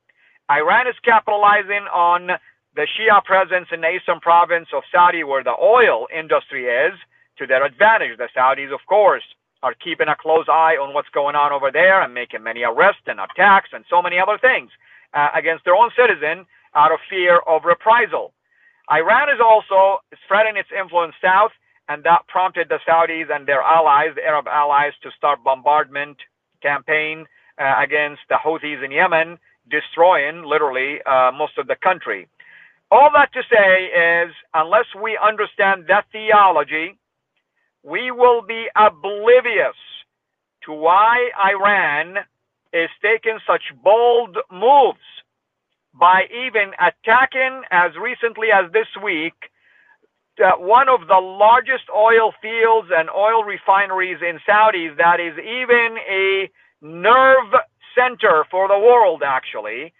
Iran 0.48 0.86
is 0.86 0.94
capitalizing 1.04 1.90
on 1.92 2.38
the 2.76 2.86
Shia 2.86 3.24
presence 3.24 3.66
in 3.72 3.80
the 3.80 3.90
eastern 3.90 4.20
province 4.20 4.68
of 4.72 4.84
Saudi, 4.92 5.24
where 5.24 5.42
the 5.42 5.56
oil 5.60 6.06
industry 6.16 6.66
is, 6.66 6.94
to 7.38 7.44
their 7.44 7.64
advantage. 7.64 8.16
The 8.16 8.28
Saudis, 8.36 8.72
of 8.72 8.86
course, 8.86 9.24
are 9.64 9.74
keeping 9.74 10.06
a 10.06 10.14
close 10.14 10.46
eye 10.48 10.76
on 10.80 10.94
what's 10.94 11.08
going 11.08 11.34
on 11.34 11.50
over 11.50 11.72
there 11.72 12.00
and 12.00 12.14
making 12.14 12.44
many 12.44 12.62
arrests 12.62 13.08
and 13.08 13.18
attacks 13.18 13.70
and 13.72 13.84
so 13.90 14.00
many 14.00 14.20
other 14.20 14.38
things 14.38 14.70
uh, 15.14 15.30
against 15.34 15.64
their 15.64 15.74
own 15.74 15.90
citizen 15.98 16.46
out 16.76 16.92
of 16.92 17.00
fear 17.10 17.38
of 17.40 17.64
reprisal. 17.64 18.32
Iran 18.90 19.28
is 19.28 19.40
also 19.40 20.00
spreading 20.24 20.56
its 20.56 20.68
influence 20.76 21.14
south, 21.22 21.52
and 21.88 22.02
that 22.04 22.26
prompted 22.28 22.68
the 22.68 22.78
Saudis 22.88 23.30
and 23.34 23.46
their 23.46 23.62
allies, 23.62 24.10
the 24.14 24.24
Arab 24.24 24.46
allies, 24.48 24.92
to 25.02 25.10
start 25.16 25.44
bombardment 25.44 26.16
campaign 26.62 27.26
uh, 27.58 27.74
against 27.78 28.22
the 28.28 28.36
Houthis 28.36 28.84
in 28.84 28.90
Yemen, 28.90 29.38
destroying 29.70 30.42
literally 30.44 31.00
uh, 31.02 31.30
most 31.32 31.58
of 31.58 31.66
the 31.66 31.76
country. 31.76 32.28
All 32.90 33.10
that 33.14 33.32
to 33.32 33.42
say 33.50 33.86
is, 33.86 34.34
unless 34.54 34.86
we 35.00 35.18
understand 35.22 35.84
that 35.88 36.06
theology, 36.12 36.98
we 37.82 38.10
will 38.10 38.42
be 38.42 38.66
oblivious 38.76 39.76
to 40.64 40.72
why 40.72 41.30
Iran 41.50 42.18
is 42.72 42.90
taking 43.02 43.38
such 43.46 43.62
bold 43.82 44.36
moves 44.50 44.98
by 46.02 46.24
even 46.34 46.72
attacking 46.82 47.62
as 47.70 47.92
recently 47.96 48.48
as 48.52 48.72
this 48.72 48.88
week 49.04 49.34
uh, 50.42 50.58
one 50.58 50.88
of 50.88 51.06
the 51.06 51.20
largest 51.22 51.84
oil 51.94 52.32
fields 52.42 52.88
and 52.92 53.08
oil 53.08 53.44
refineries 53.44 54.18
in 54.20 54.40
Saudi 54.44 54.88
that 54.98 55.20
is 55.20 55.34
even 55.38 55.96
a 56.10 56.50
nerve 56.82 57.54
center 57.94 58.44
for 58.50 58.66
the 58.66 58.76
world 58.76 59.22
actually 59.24 59.92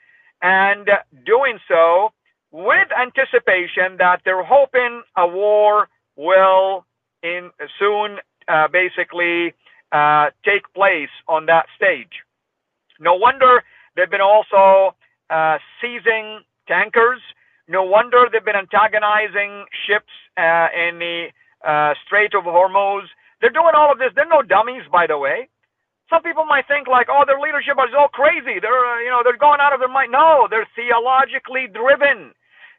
and 0.43 0.89
doing 1.25 1.61
so 1.69 2.11
with 2.51 2.89
anticipation 3.01 3.97
that 3.99 4.23
they're 4.25 4.43
hoping 4.43 5.03
a 5.17 5.29
war 5.29 5.89
will 6.17 6.85
in 7.23 7.51
soon 7.79 8.19
uh, 8.49 8.67
basically 8.67 9.55
uh, 9.93 10.31
take 10.45 10.65
place 10.75 11.15
on 11.29 11.47
that 11.47 11.67
stage. 11.77 12.27
No 12.99 13.15
wonder 13.15 13.63
they've 13.95 14.11
been 14.11 14.21
also 14.21 14.97
uh, 15.33 15.59
seizing 15.81 16.41
tankers. 16.69 17.21
No 17.69 17.83
wonder 17.83 18.29
they've 18.31 18.45
been 18.45 18.57
antagonizing 18.57 19.65
ships 19.87 20.13
uh, 20.37 20.69
in 20.77 20.99
the 21.01 21.29
uh, 21.65 21.95
Strait 22.05 22.35
of 22.35 22.45
Hormuz. 22.45 23.09
They're 23.41 23.51
doing 23.51 23.73
all 23.75 23.91
of 23.91 23.99
this. 23.99 24.13
They're 24.15 24.29
no 24.29 24.43
dummies, 24.43 24.85
by 24.93 25.07
the 25.07 25.19
way. 25.19 25.49
Some 26.11 26.23
people 26.23 26.45
might 26.45 26.69
think 26.69 26.87
like, 26.87 27.09
oh, 27.09 27.25
their 27.27 27.41
leadership 27.41 27.81
is 27.81 27.95
all 27.97 28.09
crazy. 28.13 28.61
They're, 28.61 28.85
uh, 28.85 29.01
you 29.01 29.09
know, 29.09 29.23
they're 29.25 29.41
going 29.41 29.61
out 29.61 29.73
of 29.73 29.81
their 29.81 29.89
mind. 29.89 30.13
No, 30.13 30.47
they're 30.51 30.69
theologically 30.77 31.67
driven. 31.73 32.37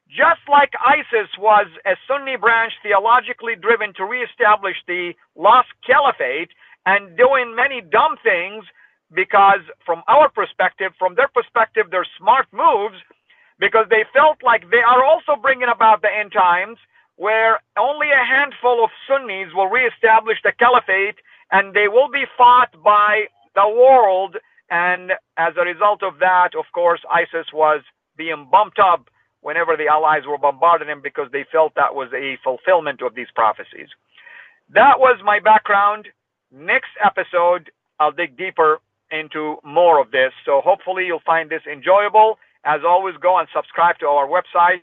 Just 0.07 0.45
like 0.47 0.69
ISIS 0.77 1.31
was 1.39 1.65
a 1.87 1.97
Sunni 2.07 2.37
branch 2.37 2.73
theologically 2.83 3.55
driven 3.55 3.93
to 3.97 4.05
reestablish 4.05 4.77
the 4.85 5.13
lost 5.35 5.69
caliphate 5.81 6.51
and 6.85 7.17
doing 7.17 7.55
many 7.55 7.81
dumb 7.81 8.17
things 8.21 8.65
because 9.13 9.61
from 9.85 10.03
our 10.07 10.29
perspective, 10.29 10.91
from 10.97 11.15
their 11.15 11.29
perspective, 11.29 11.87
they're 11.91 12.07
smart 12.17 12.47
moves 12.51 12.97
because 13.59 13.85
they 13.89 14.03
felt 14.13 14.41
like 14.43 14.69
they 14.71 14.81
are 14.81 15.03
also 15.03 15.39
bringing 15.41 15.69
about 15.73 16.01
the 16.01 16.09
end 16.09 16.31
times 16.31 16.77
where 17.15 17.59
only 17.77 18.07
a 18.09 18.25
handful 18.25 18.83
of 18.83 18.89
Sunnis 19.07 19.53
will 19.53 19.67
reestablish 19.67 20.39
the 20.43 20.51
caliphate 20.57 21.17
and 21.51 21.73
they 21.73 21.87
will 21.87 22.09
be 22.11 22.25
fought 22.37 22.73
by 22.83 23.25
the 23.55 23.67
world. 23.67 24.37
And 24.69 25.11
as 25.37 25.53
a 25.57 25.65
result 25.65 26.01
of 26.01 26.19
that, 26.19 26.55
of 26.57 26.65
course, 26.73 27.01
ISIS 27.11 27.47
was 27.53 27.81
being 28.17 28.47
bumped 28.51 28.79
up 28.79 29.09
whenever 29.41 29.77
the 29.77 29.87
Allies 29.87 30.23
were 30.27 30.37
bombarding 30.37 30.87
him 30.87 31.01
because 31.01 31.29
they 31.31 31.45
felt 31.51 31.75
that 31.75 31.93
was 31.93 32.09
a 32.13 32.37
fulfillment 32.43 33.01
of 33.01 33.13
these 33.13 33.27
prophecies. 33.35 33.89
That 34.69 34.99
was 34.99 35.19
my 35.23 35.39
background. 35.39 36.07
Next 36.51 36.91
episode, 37.03 37.69
I'll 37.99 38.11
dig 38.11 38.37
deeper 38.37 38.79
into 39.13 39.57
more 39.63 40.01
of 40.01 40.11
this. 40.11 40.31
So 40.45 40.61
hopefully 40.61 41.05
you'll 41.05 41.25
find 41.25 41.49
this 41.49 41.61
enjoyable. 41.71 42.39
As 42.65 42.81
always, 42.87 43.15
go 43.21 43.37
and 43.37 43.47
subscribe 43.53 43.99
to 43.99 44.07
our 44.07 44.27
website, 44.27 44.81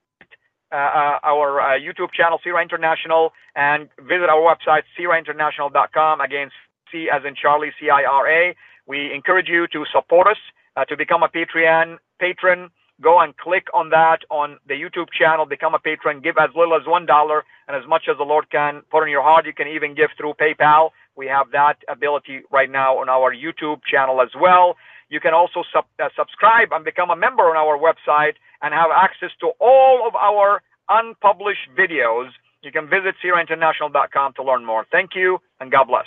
uh, 0.73 0.77
uh, 0.77 1.19
our 1.25 1.61
uh, 1.61 1.79
YouTube 1.79 2.13
channel, 2.13 2.39
CIRA 2.45 2.63
International, 2.63 3.33
and 3.57 3.89
visit 3.99 4.29
our 4.29 4.41
website, 4.41 4.83
cirainternational.com. 4.99 6.21
Again, 6.21 6.51
C 6.93 7.09
as 7.13 7.23
in 7.27 7.35
Charlie, 7.35 7.73
C-I-R-A. 7.81 8.55
We 8.87 9.13
encourage 9.15 9.49
you 9.49 9.67
to 9.69 9.85
support 9.93 10.27
us, 10.27 10.37
uh, 10.77 10.85
to 10.87 10.97
become 10.97 11.23
a 11.23 11.29
Patreon 11.29 11.99
patron. 12.19 12.71
Go 13.01 13.19
and 13.19 13.35
click 13.37 13.67
on 13.73 13.91
that 13.91 14.19
on 14.31 14.59
the 14.69 14.75
YouTube 14.75 15.09
channel, 15.19 15.47
become 15.47 15.75
a 15.75 15.79
patron, 15.79 16.21
give 16.21 16.37
as 16.39 16.51
little 16.55 16.75
as 16.77 16.83
$1 16.83 17.41
and 17.67 17.77
as 17.77 17.89
much 17.89 18.03
as 18.11 18.19
the 18.19 18.25
Lord 18.25 18.51
can 18.51 18.83
put 18.91 19.03
in 19.05 19.09
your 19.09 19.23
heart. 19.23 19.47
You 19.47 19.55
can 19.55 19.69
even 19.69 19.95
give 19.95 20.11
through 20.19 20.35
PayPal. 20.35 20.91
We 21.17 21.27
have 21.27 21.51
that 21.53 21.77
ability 21.89 22.43
right 22.51 22.71
now 22.71 22.99
on 22.99 23.09
our 23.09 23.35
YouTube 23.35 23.81
channel 23.85 24.21
as 24.23 24.31
well. 24.41 24.77
You 25.09 25.21
can 25.21 25.35
also 25.35 25.65
sub, 25.73 25.87
uh, 26.03 26.09
subscribe 26.17 26.69
and 26.73 26.85
become 26.85 27.11
a 27.11 27.17
member 27.17 27.43
on 27.43 27.57
our 27.57 27.77
website 27.77 28.35
and 28.63 28.73
have 28.73 28.91
access 28.95 29.31
to 29.41 29.49
all 29.59 30.07
of 30.07 30.15
our 30.15 30.63
unpublished 30.89 31.69
videos. 31.77 32.31
You 32.63 32.73
can 32.73 32.89
visit 32.89 33.15
CIRAInternational.com 33.25 34.35
to 34.35 34.43
learn 34.43 34.65
more. 34.65 34.87
Thank 34.91 35.11
you 35.15 35.39
and 35.61 35.73
God 35.73 35.85
bless. 35.85 36.07